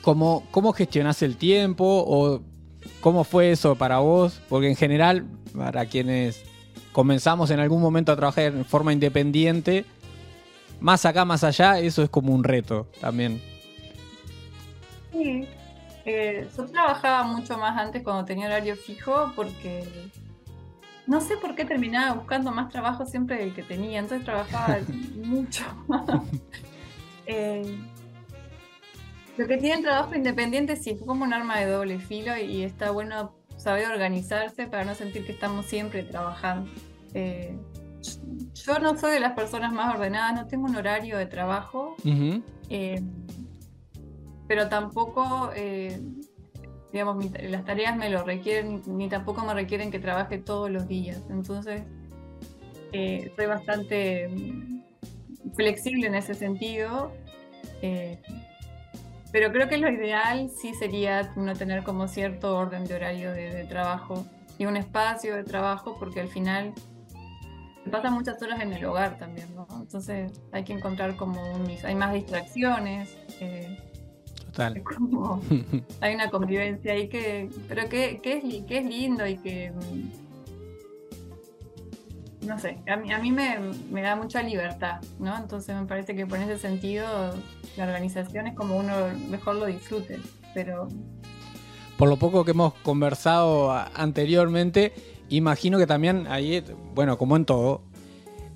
¿Cómo, 0.03 0.47
cómo 0.51 0.73
gestionás 0.73 1.23
el 1.23 1.37
tiempo 1.37 1.85
o 1.85 2.41
cómo 3.01 3.25
fue 3.25 3.51
eso 3.51 3.77
para 3.77 3.99
vos? 3.99 4.41
Porque 4.49 4.69
en 4.69 4.77
general, 4.77 5.27
para 5.55 5.87
quienes 5.87 6.43
comenzamos 6.93 7.51
en 7.51 7.61
algún 7.61 7.83
momento 7.83 8.11
a 8.11 8.17
trabajar 8.17 8.45
en 8.45 8.65
forma 8.65 8.95
independiente, 8.95 9.85
más 10.81 11.05
acá, 11.05 11.27
más 11.27 11.45
allá, 11.45 11.79
eso 11.81 12.03
es 12.03 12.09
como 12.09 12.35
un 12.35 12.45
reto 12.45 12.89
también. 13.01 13.43
Sí, 15.13 15.47
eh, 16.11 16.49
yo 16.57 16.67
trabajaba 16.67 17.23
mucho 17.25 17.59
más 17.59 17.79
antes 17.79 18.03
cuando 18.03 18.25
tenía 18.25 18.47
horario 18.47 18.77
fijo 18.77 19.33
porque 19.35 20.11
no 21.07 21.21
sé 21.21 21.37
por 21.37 21.55
qué 21.55 21.65
terminaba 21.65 22.15
buscando 22.15 22.53
más 22.53 22.69
trabajo 22.69 23.05
siempre 23.05 23.37
del 23.39 23.55
que 23.55 23.63
tenía, 23.63 23.99
entonces 23.99 24.25
trabajaba 24.25 24.79
mucho 25.25 25.65
más. 25.89 26.23
Eh, 27.27 27.79
lo 29.37 29.47
que 29.47 29.57
tiene 29.57 29.77
el 29.77 29.83
trabajo 29.83 30.15
independiente 30.15 30.77
sí 30.77 30.91
es 30.91 31.03
como 31.03 31.25
un 31.25 31.33
arma 31.33 31.59
de 31.59 31.67
doble 31.67 31.99
filo 31.99 32.37
y, 32.37 32.63
está 32.63 32.91
bueno 32.91 33.35
saber 33.57 33.87
organizarse 33.89 34.67
para 34.67 34.85
no 34.85 34.95
sentir 34.95 35.25
que 35.25 35.33
estamos 35.33 35.67
siempre 35.67 36.03
trabajando. 36.03 36.71
Eh, 37.15 37.57
yo 38.55 38.79
no 38.79 38.97
soy 38.97 39.13
de 39.13 39.21
las 39.21 39.33
personas 39.33 39.73
más 39.73 39.95
ordenadas, 39.95 40.35
no 40.35 40.47
tengo 40.47 40.67
un 40.67 40.77
horario 40.77 41.19
de 41.19 41.27
trabajo, 41.27 41.97
eh, 42.69 43.03
pero 44.51 44.69
tampoco, 44.69 45.53
eh, 45.55 45.97
digamos, 46.93 47.25
las 47.41 47.65
tareas 47.65 47.97
me 47.97 48.11
lo 48.11 48.25
requieren, 48.25 48.83
ni 48.85 49.09
tampoco 49.09 49.45
me 49.45 49.55
requieren 49.55 49.93
que 49.93 50.01
trabaje 50.01 50.39
todos 50.39 50.69
los 50.69 50.89
días. 50.89 51.23
Entonces, 51.31 51.83
soy 52.91 53.47
bastante 53.47 54.27
mm, 54.27 55.53
flexible 55.55 56.09
en 56.09 56.17
ese 56.17 56.35
sentido. 56.35 57.13
Pero 59.31 59.53
creo 59.53 59.69
que 59.69 59.79
lo 59.79 59.89
ideal 59.89 60.51
sí 60.51 60.75
sería 60.75 61.33
no 61.37 61.55
tener 61.55 61.85
como 61.85 62.09
cierto 62.09 62.57
orden 62.57 62.87
de 62.87 62.95
horario 62.95 63.31
de, 63.31 63.67
trabajo 63.67 64.27
y 64.59 64.67
un 64.67 64.77
espacio 64.77 65.37
de 65.37 65.45
trabajo 65.45 65.95
porque 65.97 66.19
al 66.19 66.29
final 66.29 66.75
pasa 67.89 68.11
muchas 68.11 68.43
horas 68.43 68.61
en 68.63 68.73
el 68.73 68.85
hogar 68.85 69.17
también, 69.17 69.55
¿no? 69.55 69.69
Entonces 69.81 70.33
hay 70.51 70.65
que 70.65 70.73
encontrar 70.73 71.15
como 71.17 71.41
un 71.53 71.73
hay 71.85 71.95
más 71.95 72.13
distracciones. 72.13 73.17
Eh, 73.39 73.79
Total. 74.69 74.83
hay 76.01 76.15
una 76.15 76.31
convivencia 76.31 76.93
ahí 76.93 77.09
que, 77.09 77.49
pero 77.69 77.89
que, 77.89 78.21
que, 78.21 78.39
es, 78.39 78.65
que 78.65 78.79
es 78.79 78.85
lindo 78.85 79.27
y 79.27 79.37
que 79.39 79.73
no 82.43 82.59
sé, 82.59 82.79
a 82.89 82.97
mí, 82.97 83.13
a 83.13 83.19
mí 83.19 83.33
me, 83.33 83.59
me, 83.91 84.03
da 84.03 84.17
mucha 84.17 84.43
libertad, 84.43 85.01
¿no? 85.19 85.37
Entonces 85.37 85.77
me 85.77 85.87
parece 85.87 86.15
que 86.15 86.27
por 86.27 86.39
ese 86.39 86.59
sentido 86.59 87.07
la 87.77 87.85
organización 87.85 88.47
es 88.47 88.55
como 88.55 88.77
uno 88.77 88.93
mejor 89.29 89.57
lo 89.57 89.67
disfrute, 89.67 90.19
pero... 90.55 90.89
Por 91.97 92.09
lo 92.09 92.17
poco 92.17 92.45
que 92.45 92.53
hemos 92.53 92.73
conversado 92.75 93.71
anteriormente, 93.95 94.95
imagino 95.29 95.79
que 95.79 95.87
también 95.87 96.27
ahí, 96.29 96.65
bueno, 96.95 97.19
como 97.19 97.37
en 97.37 97.45
todo, 97.45 97.83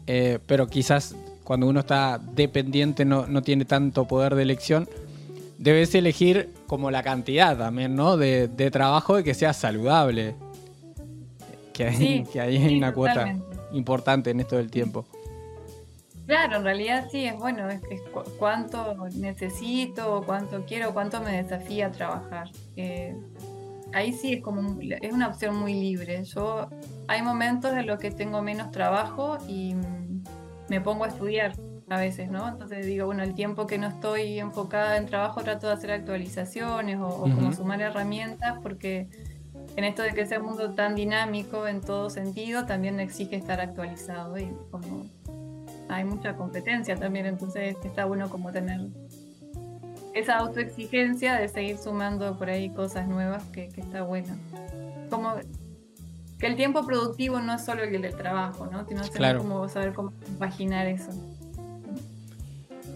eh, 0.06 0.38
pero 0.46 0.66
quizás 0.66 1.14
cuando 1.44 1.68
uno 1.68 1.80
está 1.80 2.18
dependiente 2.18 3.04
no, 3.04 3.26
no, 3.26 3.42
tiene 3.42 3.66
tanto 3.66 4.06
poder 4.06 4.34
de 4.34 4.42
elección, 4.42 4.88
debes 5.58 5.94
elegir 5.94 6.52
como 6.66 6.90
la 6.90 7.02
cantidad 7.02 7.56
también, 7.56 7.94
¿no? 7.94 8.16
De, 8.16 8.48
de 8.48 8.70
trabajo 8.70 9.18
y 9.18 9.24
que 9.24 9.34
sea 9.34 9.52
saludable. 9.52 10.34
Que 11.72 11.86
hay, 11.86 12.24
que 12.32 12.40
hay 12.40 12.76
una 12.76 12.92
cuota 12.92 13.36
importante 13.72 14.30
en 14.30 14.40
esto 14.40 14.56
del 14.56 14.70
tiempo. 14.70 15.04
Claro, 16.26 16.56
en 16.56 16.64
realidad 16.64 17.08
sí, 17.10 17.26
es 17.26 17.36
bueno, 17.36 17.68
es, 17.68 17.82
cuánto 18.38 18.96
necesito, 19.14 20.22
cuánto 20.24 20.64
quiero, 20.64 20.94
cuánto 20.94 21.20
me 21.20 21.42
desafía 21.42 21.90
trabajar. 21.90 22.50
Eh, 22.76 23.14
ahí 23.92 24.12
sí 24.12 24.34
es 24.34 24.42
como 24.42 24.80
es 24.80 25.12
una 25.12 25.28
opción 25.28 25.56
muy 25.56 25.74
libre. 25.74 26.24
Yo 26.24 26.70
hay 27.08 27.22
momentos 27.22 27.72
en 27.74 27.86
los 27.86 27.98
que 27.98 28.10
tengo 28.10 28.40
menos 28.40 28.70
trabajo 28.70 29.36
y 29.46 29.74
me 30.68 30.80
pongo 30.80 31.04
a 31.04 31.08
estudiar 31.08 31.52
a 31.88 31.98
veces, 31.98 32.30
¿no? 32.30 32.48
Entonces 32.48 32.86
digo, 32.86 33.06
bueno, 33.06 33.22
el 33.22 33.34
tiempo 33.34 33.66
que 33.66 33.78
no 33.78 33.88
estoy 33.88 34.38
enfocada 34.38 34.96
en 34.96 35.06
trabajo 35.06 35.42
trato 35.42 35.66
de 35.66 35.74
hacer 35.74 35.90
actualizaciones 35.90 36.98
o, 37.00 37.20
como 37.20 37.52
sumar 37.52 37.80
herramientas 37.80 38.58
porque 38.62 39.08
en 39.76 39.84
esto 39.84 40.02
de 40.02 40.14
que 40.14 40.26
sea 40.26 40.40
un 40.40 40.46
mundo 40.46 40.74
tan 40.74 40.94
dinámico 40.94 41.66
en 41.66 41.80
todo 41.80 42.08
sentido, 42.10 42.64
también 42.64 43.00
exige 43.00 43.36
estar 43.36 43.60
actualizado 43.60 44.38
y 44.38 44.50
como 44.70 45.06
hay 45.88 46.04
mucha 46.04 46.36
competencia 46.36 46.96
también, 46.96 47.26
entonces 47.26 47.76
está 47.84 48.04
bueno 48.04 48.30
como 48.30 48.50
tener 48.50 48.80
esa 50.14 50.38
autoexigencia 50.38 51.34
de 51.34 51.48
seguir 51.48 51.76
sumando 51.76 52.38
por 52.38 52.48
ahí 52.48 52.70
cosas 52.70 53.08
nuevas 53.08 53.42
que, 53.52 53.64
está 53.64 54.02
bueno. 54.02 54.34
Como 55.10 55.34
que 56.38 56.46
el 56.46 56.56
tiempo 56.56 56.86
productivo 56.86 57.40
no 57.40 57.54
es 57.54 57.64
solo 57.64 57.82
el 57.82 58.00
del 58.00 58.16
trabajo, 58.16 58.66
¿no? 58.66 58.86
Sino 58.86 59.02
claro. 59.02 59.40
como 59.40 59.68
saber 59.68 59.92
cómo 59.92 60.12
compaginar 60.24 60.86
eso. 60.86 61.10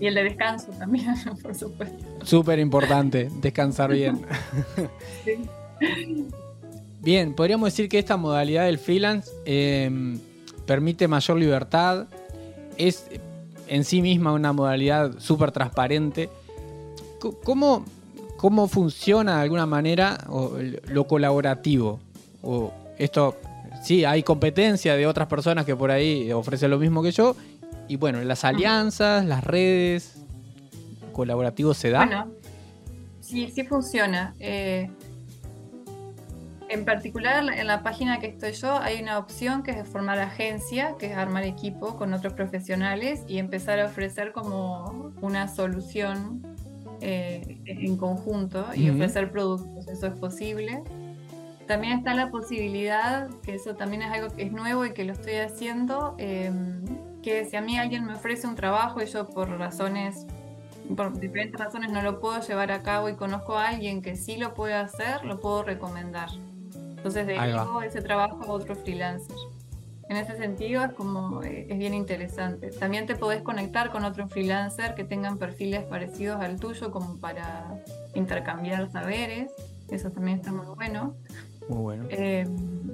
Y 0.01 0.07
el 0.07 0.15
de 0.15 0.25
descanso 0.25 0.71
también, 0.73 1.15
por 1.43 1.55
supuesto. 1.55 2.05
Súper 2.25 2.59
importante, 2.59 3.31
descansar 3.41 3.93
bien. 3.93 4.25
Bien, 7.01 7.33
podríamos 7.33 7.69
decir 7.69 7.89
que 7.89 7.99
esta 7.99 8.17
modalidad 8.17 8.65
del 8.65 8.79
freelance 8.79 9.31
em, 9.45 10.19
permite 10.67 11.07
mayor 11.07 11.39
libertad, 11.39 12.07
es 12.77 13.07
en 13.69 13.85
sí 13.85 14.03
misma 14.03 14.33
una 14.33 14.53
modalidad 14.53 15.13
súper 15.19 15.53
transparente. 15.53 16.29
¿Cómo, 17.45 17.85
¿Cómo, 18.37 18.69
funciona 18.69 19.37
de 19.37 19.43
alguna 19.43 19.67
manera 19.67 20.19
lo 20.89 21.07
colaborativo? 21.07 22.01
O 22.43 22.73
esto, 22.99 23.37
sí, 23.83 24.05
hay 24.05 24.23
competencia 24.23 24.97
de 24.97 25.07
otras 25.07 25.29
personas 25.29 25.65
que 25.65 25.77
por 25.77 25.91
ahí 25.91 26.33
ofrecen 26.33 26.71
lo 26.71 26.79
mismo 26.79 27.03
que 27.03 27.13
yo. 27.13 27.37
Y 27.89 27.97
bueno, 27.97 28.23
las 28.23 28.45
alianzas, 28.45 29.25
las 29.25 29.43
redes, 29.45 30.17
colaborativo 31.13 31.75
se 31.75 31.91
da. 31.91 32.05
Bueno, 32.05 32.29
sí, 33.21 33.51
sí 33.51 33.65
funciona. 33.65 34.35
Eh, 34.39 34.91
En 36.71 36.85
particular, 36.85 37.43
en 37.51 37.67
la 37.67 37.83
página 37.83 38.21
que 38.21 38.27
estoy 38.27 38.53
yo, 38.53 38.77
hay 38.79 39.01
una 39.01 39.17
opción 39.17 39.63
que 39.63 39.71
es 39.71 39.89
formar 39.89 40.19
agencia, 40.19 40.97
que 40.99 41.07
es 41.07 41.17
armar 41.17 41.45
equipo 41.45 41.97
con 41.97 42.13
otros 42.13 42.35
profesionales 42.35 43.23
y 43.27 43.39
empezar 43.39 43.81
a 43.81 43.87
ofrecer 43.87 44.33
como 44.33 45.11
una 45.23 45.49
solución 45.49 46.43
eh, 47.01 47.59
en 47.65 47.97
conjunto 47.97 48.67
y 48.75 48.91
ofrecer 48.91 49.31
productos. 49.31 49.89
Eso 49.89 50.09
es 50.09 50.13
posible. 50.19 50.83
También 51.67 51.97
está 51.99 52.13
la 52.13 52.31
posibilidad, 52.31 53.31
que 53.43 53.55
eso 53.55 53.75
también 53.75 54.03
es 54.03 54.11
algo 54.13 54.29
que 54.37 54.43
es 54.43 54.53
nuevo 54.53 54.85
y 54.85 54.93
que 54.93 55.05
lo 55.05 55.15
estoy 55.15 55.37
haciendo, 55.37 56.17
em, 56.19 56.83
que 57.23 57.45
si 57.45 57.57
a 57.57 57.61
mí 57.61 57.79
alguien 57.79 58.05
me 58.05 58.15
ofrece 58.15 58.47
un 58.47 58.55
trabajo 58.55 59.03
y 59.03 59.07
yo 59.07 59.29
por 59.29 59.49
razones 59.51 60.27
por 60.97 61.19
diferentes 61.19 61.61
razones 61.61 61.91
no 61.91 62.03
lo 62.03 62.21
puedo 62.21 62.41
llevar 62.41 62.73
a 62.73 62.83
cabo 62.83 63.09
y 63.09 63.15
conozco 63.15 63.57
a 63.57 63.69
alguien 63.69 64.03
que 64.03 64.17
sí 64.17 64.37
lo 64.37 64.55
puede 64.55 64.75
hacer, 64.75 65.25
lo 65.25 65.41
puedo 65.41 65.63
recomendar. 65.63 66.31
Entonces 66.75 67.27
dedico 67.27 67.83
ese 67.83 68.01
trabajo 68.03 68.43
a 68.45 68.53
otro 68.53 68.75
freelancer. 68.75 69.37
En 70.09 70.17
ese 70.17 70.37
sentido 70.39 70.85
es 70.85 70.93
como 70.95 71.43
eh, 71.43 71.67
es 71.69 71.79
bien 71.79 71.93
interesante. 71.93 72.71
También 72.71 73.07
te 73.07 73.15
podés 73.15 73.43
conectar 73.43 73.91
con 73.91 74.05
otro 74.05 74.27
freelancer 74.29 74.95
que 74.95 75.05
tengan 75.05 75.37
perfiles 75.37 75.85
parecidos 75.85 76.41
al 76.41 76.59
tuyo 76.59 76.91
como 76.91 77.19
para 77.19 77.67
intercambiar 78.15 78.91
saberes. 78.91 79.53
Eso 79.91 80.11
también 80.11 80.39
está 80.39 80.51
muy 80.51 80.67
bueno. 80.75 81.15
Muy 81.69 81.79
bueno. 81.79 82.07
Em, 82.09 82.89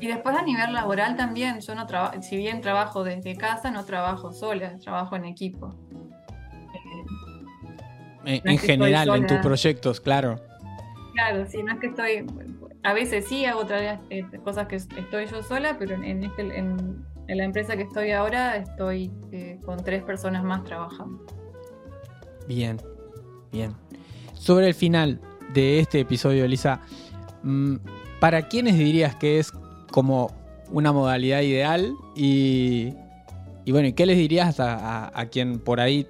y 0.00 0.06
después 0.06 0.36
a 0.36 0.42
nivel 0.42 0.72
laboral 0.72 1.16
también, 1.16 1.60
yo 1.60 1.74
no 1.74 1.86
trabajo, 1.86 2.20
si 2.22 2.36
bien 2.36 2.60
trabajo 2.60 3.04
desde 3.04 3.36
casa, 3.36 3.70
no 3.70 3.84
trabajo 3.84 4.32
sola, 4.32 4.76
trabajo 4.78 5.16
en 5.16 5.24
equipo. 5.24 5.74
en, 8.24 8.58
general, 8.58 9.08
en 9.14 9.26
tus 9.26 9.38
proyectos, 9.38 10.00
claro. 10.00 10.40
Claro, 11.14 11.46
sí, 11.46 11.62
no 11.62 11.72
es 11.72 11.80
que 11.80 11.86
estoy 11.86 12.26
a 12.86 12.92
veces 12.92 13.24
sí 13.28 13.44
hago 13.44 13.62
otras 13.62 13.98
eh, 14.10 14.24
cosas 14.44 14.68
que 14.68 14.76
estoy 14.76 15.26
yo 15.26 15.42
sola, 15.42 15.76
pero 15.76 15.96
en, 15.96 16.22
este, 16.22 16.56
en, 16.56 17.04
la 17.26 17.42
empresa 17.42 17.76
que 17.76 17.82
estoy 17.82 18.12
ahora 18.12 18.56
estoy 18.56 19.10
eh, 19.32 19.58
con 19.64 19.82
tres 19.82 20.04
personas 20.04 20.44
más 20.44 20.62
trabajando. 20.62 21.26
Bien, 22.46 22.80
bien. 23.50 23.74
Sobre 24.34 24.68
el 24.68 24.74
final 24.74 25.20
de 25.52 25.80
este 25.80 25.98
episodio, 25.98 26.44
Elisa, 26.44 26.80
mm, 27.42 27.74
¿para 28.20 28.46
quiénes 28.46 28.78
dirías 28.78 29.16
que 29.16 29.40
es 29.40 29.50
como 29.96 30.30
una 30.70 30.92
modalidad 30.92 31.40
ideal? 31.40 31.94
Y, 32.14 32.92
y 33.64 33.72
bueno, 33.72 33.88
¿y 33.88 33.94
qué 33.94 34.04
les 34.04 34.18
dirías 34.18 34.60
a, 34.60 35.28
quien 35.32 35.58
por 35.58 35.80
ahí 35.80 36.06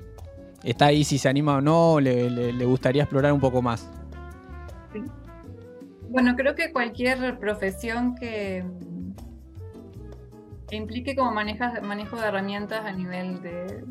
está 0.64 0.86
ahí, 0.86 1.04
si 1.04 1.18
se 1.18 1.28
anima 1.28 1.58
o 1.58 1.60
no, 1.60 2.00
le, 2.00 2.28
le 2.28 2.64
gustaría 2.64 3.04
explorar 3.04 3.32
un 3.32 3.38
poco 3.38 3.62
más? 3.62 3.88
Bueno, 6.08 6.34
creo 6.34 6.56
que 6.56 6.72
cualquier 6.72 7.38
profesión 7.38 8.16
que, 8.16 8.64
implique 10.72 11.14
como 11.14 11.30
manejas, 11.30 11.80
manejo 11.80 12.16
de 12.16 12.26
herramientas 12.26 12.84
a 12.84 12.90
nivel 12.90 13.40
de, 13.40 13.84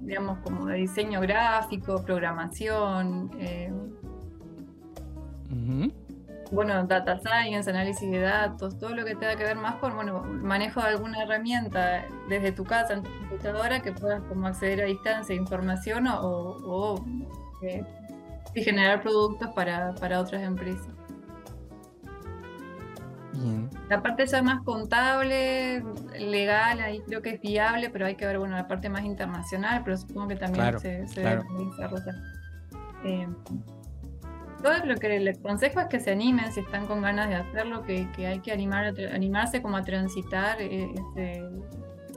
digamos, 0.00 0.40
como 0.40 0.66
de 0.66 0.78
diseño 0.78 1.20
gráfico, 1.20 2.02
programación, 2.04 3.30
eh, 3.38 3.72
bueno, 6.54 6.86
data 6.86 7.18
science, 7.18 7.68
análisis 7.68 8.10
de 8.10 8.20
datos, 8.20 8.78
todo 8.78 8.94
lo 8.94 9.04
que 9.04 9.14
tenga 9.14 9.36
que 9.36 9.44
ver 9.44 9.56
más 9.56 9.76
con, 9.76 9.94
bueno, 9.94 10.22
manejo 10.22 10.80
de 10.80 10.88
alguna 10.88 11.22
herramienta 11.22 12.04
desde 12.28 12.52
tu 12.52 12.64
casa, 12.64 12.94
en 12.94 13.02
tu 13.02 13.10
computadora, 13.18 13.80
que 13.80 13.92
puedas 13.92 14.22
como 14.22 14.46
acceder 14.46 14.82
a 14.82 14.84
distancia 14.84 15.34
información 15.34 16.06
o, 16.08 17.04
eh, 17.62 17.84
y 18.54 18.62
generar 18.62 19.02
productos 19.02 19.50
para, 19.54 19.94
para 19.94 20.20
otras 20.20 20.42
empresas. 20.42 20.88
La 23.88 24.00
parte 24.00 24.24
ya 24.26 24.42
más 24.42 24.62
contable, 24.62 25.82
legal, 26.18 26.80
ahí 26.80 27.00
creo 27.00 27.20
que 27.20 27.30
es 27.30 27.40
viable, 27.40 27.90
pero 27.90 28.06
hay 28.06 28.14
que 28.14 28.26
ver, 28.26 28.38
bueno, 28.38 28.54
la 28.56 28.68
parte 28.68 28.88
más 28.88 29.04
internacional, 29.04 29.82
pero 29.84 29.96
supongo 29.96 30.28
que 30.28 30.36
también 30.36 30.78
se, 30.78 31.06
se 31.08 31.20
debe 31.20 31.42
desarrollar. 31.70 32.14
Eh, 33.04 33.28
todo 34.64 34.72
lo 34.86 34.96
que 34.96 35.20
les 35.20 35.38
aconsejo 35.38 35.78
es 35.80 35.88
que 35.88 36.00
se 36.00 36.12
animen 36.12 36.50
si 36.50 36.60
están 36.60 36.86
con 36.86 37.02
ganas 37.02 37.28
de 37.28 37.34
hacerlo, 37.34 37.82
que, 37.82 38.10
que 38.12 38.26
hay 38.26 38.40
que 38.40 38.50
animar, 38.50 38.94
animarse 39.12 39.60
como 39.60 39.76
a 39.76 39.82
transitar 39.82 40.56
eh, 40.58 40.90
ese, 41.14 41.42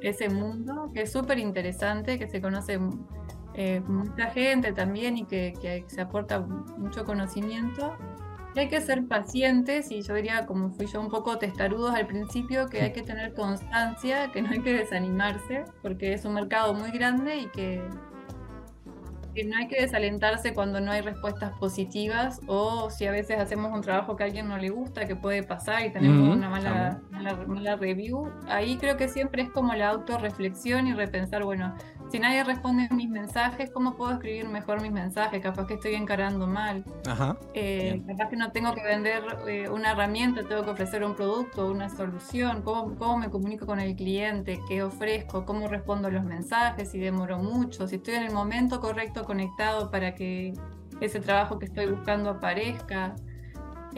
ese 0.01 0.29
mundo, 0.29 0.89
que 0.93 1.01
es 1.01 1.11
súper 1.11 1.39
interesante, 1.39 2.17
que 2.17 2.29
se 2.29 2.39
conoce 2.39 2.79
eh, 3.53 3.81
mucha 3.81 4.27
gente 4.27 4.71
también 4.71 5.17
y 5.17 5.25
que, 5.25 5.55
que 5.61 5.83
se 5.87 5.99
aporta 5.99 6.39
mucho 6.39 7.03
conocimiento. 7.03 7.97
Hay 8.55 8.69
que 8.69 8.79
ser 8.79 9.05
pacientes 9.07 9.91
y 9.91 10.01
yo 10.01 10.13
diría, 10.13 10.45
como 10.45 10.69
fui 10.69 10.85
yo 10.87 11.01
un 11.01 11.09
poco 11.09 11.37
testarudos 11.37 11.93
al 11.93 12.07
principio, 12.07 12.69
que 12.69 12.81
hay 12.81 12.93
que 12.93 13.03
tener 13.03 13.33
constancia, 13.33 14.31
que 14.31 14.41
no 14.41 14.51
hay 14.51 14.61
que 14.61 14.73
desanimarse, 14.73 15.65
porque 15.81 16.13
es 16.13 16.23
un 16.23 16.35
mercado 16.35 16.73
muy 16.73 16.91
grande 16.91 17.39
y 17.39 17.47
que, 17.47 17.83
no 19.43 19.57
hay 19.57 19.67
que 19.67 19.81
desalentarse 19.81 20.53
cuando 20.53 20.79
no 20.79 20.91
hay 20.91 21.01
respuestas 21.01 21.51
positivas 21.59 22.41
o 22.47 22.89
si 22.89 23.05
a 23.05 23.11
veces 23.11 23.39
hacemos 23.39 23.71
un 23.73 23.81
trabajo 23.81 24.15
que 24.15 24.23
a 24.23 24.25
alguien 24.27 24.47
no 24.47 24.57
le 24.57 24.69
gusta, 24.69 25.05
que 25.05 25.15
puede 25.15 25.43
pasar 25.43 25.85
y 25.85 25.91
tenemos 25.91 26.35
una 26.35 26.49
mala, 26.49 27.01
mala, 27.11 27.35
mala, 27.47 27.75
review. 27.75 28.31
Ahí 28.47 28.77
creo 28.77 28.97
que 28.97 29.07
siempre 29.07 29.43
es 29.43 29.49
como 29.49 29.73
la 29.73 29.89
autorreflexión 29.89 30.87
y 30.87 30.93
repensar, 30.93 31.43
bueno, 31.43 31.75
si 32.09 32.19
nadie 32.19 32.43
responde 32.43 32.87
mis 32.91 33.09
mensajes, 33.09 33.69
¿cómo 33.71 33.95
puedo 33.95 34.13
escribir 34.13 34.47
mejor 34.47 34.81
mis 34.81 34.91
mensajes? 34.91 35.41
Capaz 35.41 35.67
que 35.67 35.75
estoy 35.75 35.95
encarando 35.95 36.47
mal. 36.47 36.83
Ajá, 37.05 37.37
eh, 37.53 38.01
capaz 38.07 38.29
que 38.29 38.35
no 38.37 38.51
tengo 38.51 38.73
que 38.73 38.83
vender 38.83 39.23
eh, 39.47 39.69
una 39.69 39.91
herramienta, 39.91 40.43
tengo 40.43 40.63
que 40.63 40.71
ofrecer 40.71 41.03
un 41.03 41.15
producto, 41.15 41.67
una 41.67 41.89
solución. 41.89 42.61
¿Cómo, 42.61 42.95
¿Cómo, 42.95 43.17
me 43.17 43.29
comunico 43.29 43.65
con 43.65 43.79
el 43.79 43.95
cliente? 43.95 44.59
¿Qué 44.67 44.83
ofrezco? 44.83 45.45
¿Cómo 45.45 45.67
respondo 45.67 46.09
los 46.09 46.23
mensajes? 46.23 46.91
Si 46.91 46.99
demoro 46.99 47.39
mucho, 47.39 47.87
si 47.87 47.95
estoy 47.97 48.15
en 48.15 48.23
el 48.23 48.33
momento 48.33 48.79
correcto 48.79 49.23
conectado 49.25 49.91
para 49.91 50.15
que 50.15 50.53
ese 51.01 51.19
trabajo 51.19 51.59
que 51.59 51.65
estoy 51.65 51.87
buscando 51.87 52.29
aparezca. 52.29 53.15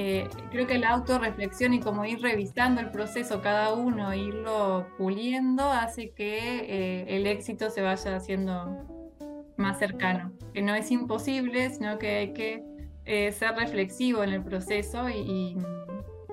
Eh, 0.01 0.29
creo 0.49 0.65
que 0.65 0.77
la 0.77 0.91
autorreflexión 0.91 1.73
y 1.73 1.81
como 1.81 2.05
ir 2.05 2.21
revisando 2.21 2.79
el 2.79 2.89
proceso 2.89 3.41
cada 3.41 3.73
uno, 3.73 4.13
irlo 4.15 4.88
puliendo, 4.97 5.69
hace 5.69 6.12
que 6.12 6.59
eh, 6.59 7.17
el 7.17 7.27
éxito 7.27 7.69
se 7.69 7.81
vaya 7.81 8.15
haciendo 8.15 9.17
más 9.57 9.77
cercano. 9.77 10.31
Que 10.53 10.62
no 10.62 10.73
es 10.73 10.89
imposible, 10.89 11.69
sino 11.69 11.99
que 11.99 12.15
hay 12.15 12.31
que 12.31 12.63
eh, 13.03 13.33
ser 13.33 13.55
reflexivo 13.55 14.23
en 14.23 14.29
el 14.29 14.41
proceso 14.41 15.09
y, 15.09 15.57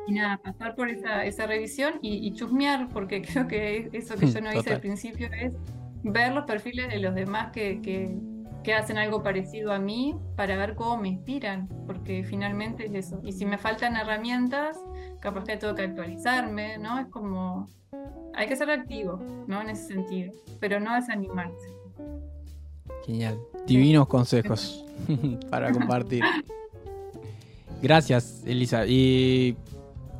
nada, 0.06 0.36
pasar 0.36 0.76
por 0.76 0.88
esa, 0.88 1.24
esa 1.24 1.48
revisión 1.48 1.94
y, 2.02 2.32
chusmear, 2.34 2.88
porque 2.90 3.20
creo 3.32 3.48
que 3.48 3.90
eso 3.92 4.14
que 4.14 4.28
yo 4.28 4.40
no 4.42 4.54
hice 4.54 4.74
al 4.74 4.80
principio 4.80 5.28
es 5.32 5.52
ver 6.04 6.32
los 6.32 6.44
perfiles 6.44 6.88
de 6.88 7.00
los 7.00 7.16
demás 7.16 7.50
que 7.50 7.82
que 7.82 8.14
hacen 8.74 8.98
algo 8.98 9.22
parecido 9.22 9.72
a 9.72 9.78
mí 9.78 10.16
para 10.36 10.56
ver 10.56 10.74
cómo 10.74 10.98
me 10.98 11.08
inspiran, 11.08 11.68
porque 11.86 12.24
finalmente 12.24 12.86
es 12.86 12.94
eso. 12.94 13.20
Y 13.22 13.32
si 13.32 13.44
me 13.44 13.58
faltan 13.58 13.96
herramientas, 13.96 14.78
capaz 15.20 15.44
que 15.44 15.56
tengo 15.56 15.74
que 15.74 15.82
actualizarme, 15.82 16.78
¿no? 16.78 16.98
Es 16.98 17.06
como, 17.08 17.68
hay 18.34 18.46
que 18.46 18.56
ser 18.56 18.70
activo, 18.70 19.20
¿no? 19.46 19.60
En 19.60 19.70
ese 19.70 19.94
sentido, 19.94 20.32
pero 20.60 20.80
no 20.80 20.94
desanimarse. 20.94 21.74
Genial. 23.04 23.38
Divinos 23.66 24.08
consejos 24.08 24.84
para 25.50 25.72
compartir. 25.72 26.22
Gracias, 27.82 28.42
Elisa. 28.46 28.84
Y 28.86 29.56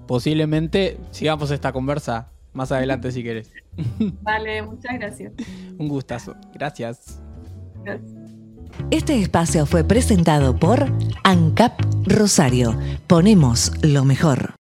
posiblemente 0.07 0.99
sigamos 1.11 1.51
esta 1.51 1.73
conversa 1.73 2.31
más 2.53 2.73
adelante 2.73 3.11
si 3.13 3.23
quieres. 3.23 3.53
Vale, 4.23 4.63
muchas 4.63 4.99
gracias. 4.99 5.33
Un 5.79 5.89
gustazo. 5.89 6.35
Gracias. 6.55 7.21
Gracias. 7.85 8.16
Este 8.91 9.21
espacio 9.21 9.67
fue 9.67 9.85
presentado 9.85 10.57
por 10.57 10.87
ANCAP 11.25 11.81
Rosario. 12.07 12.79
Ponemos 13.07 13.73
lo 13.83 14.05
mejor. 14.05 14.55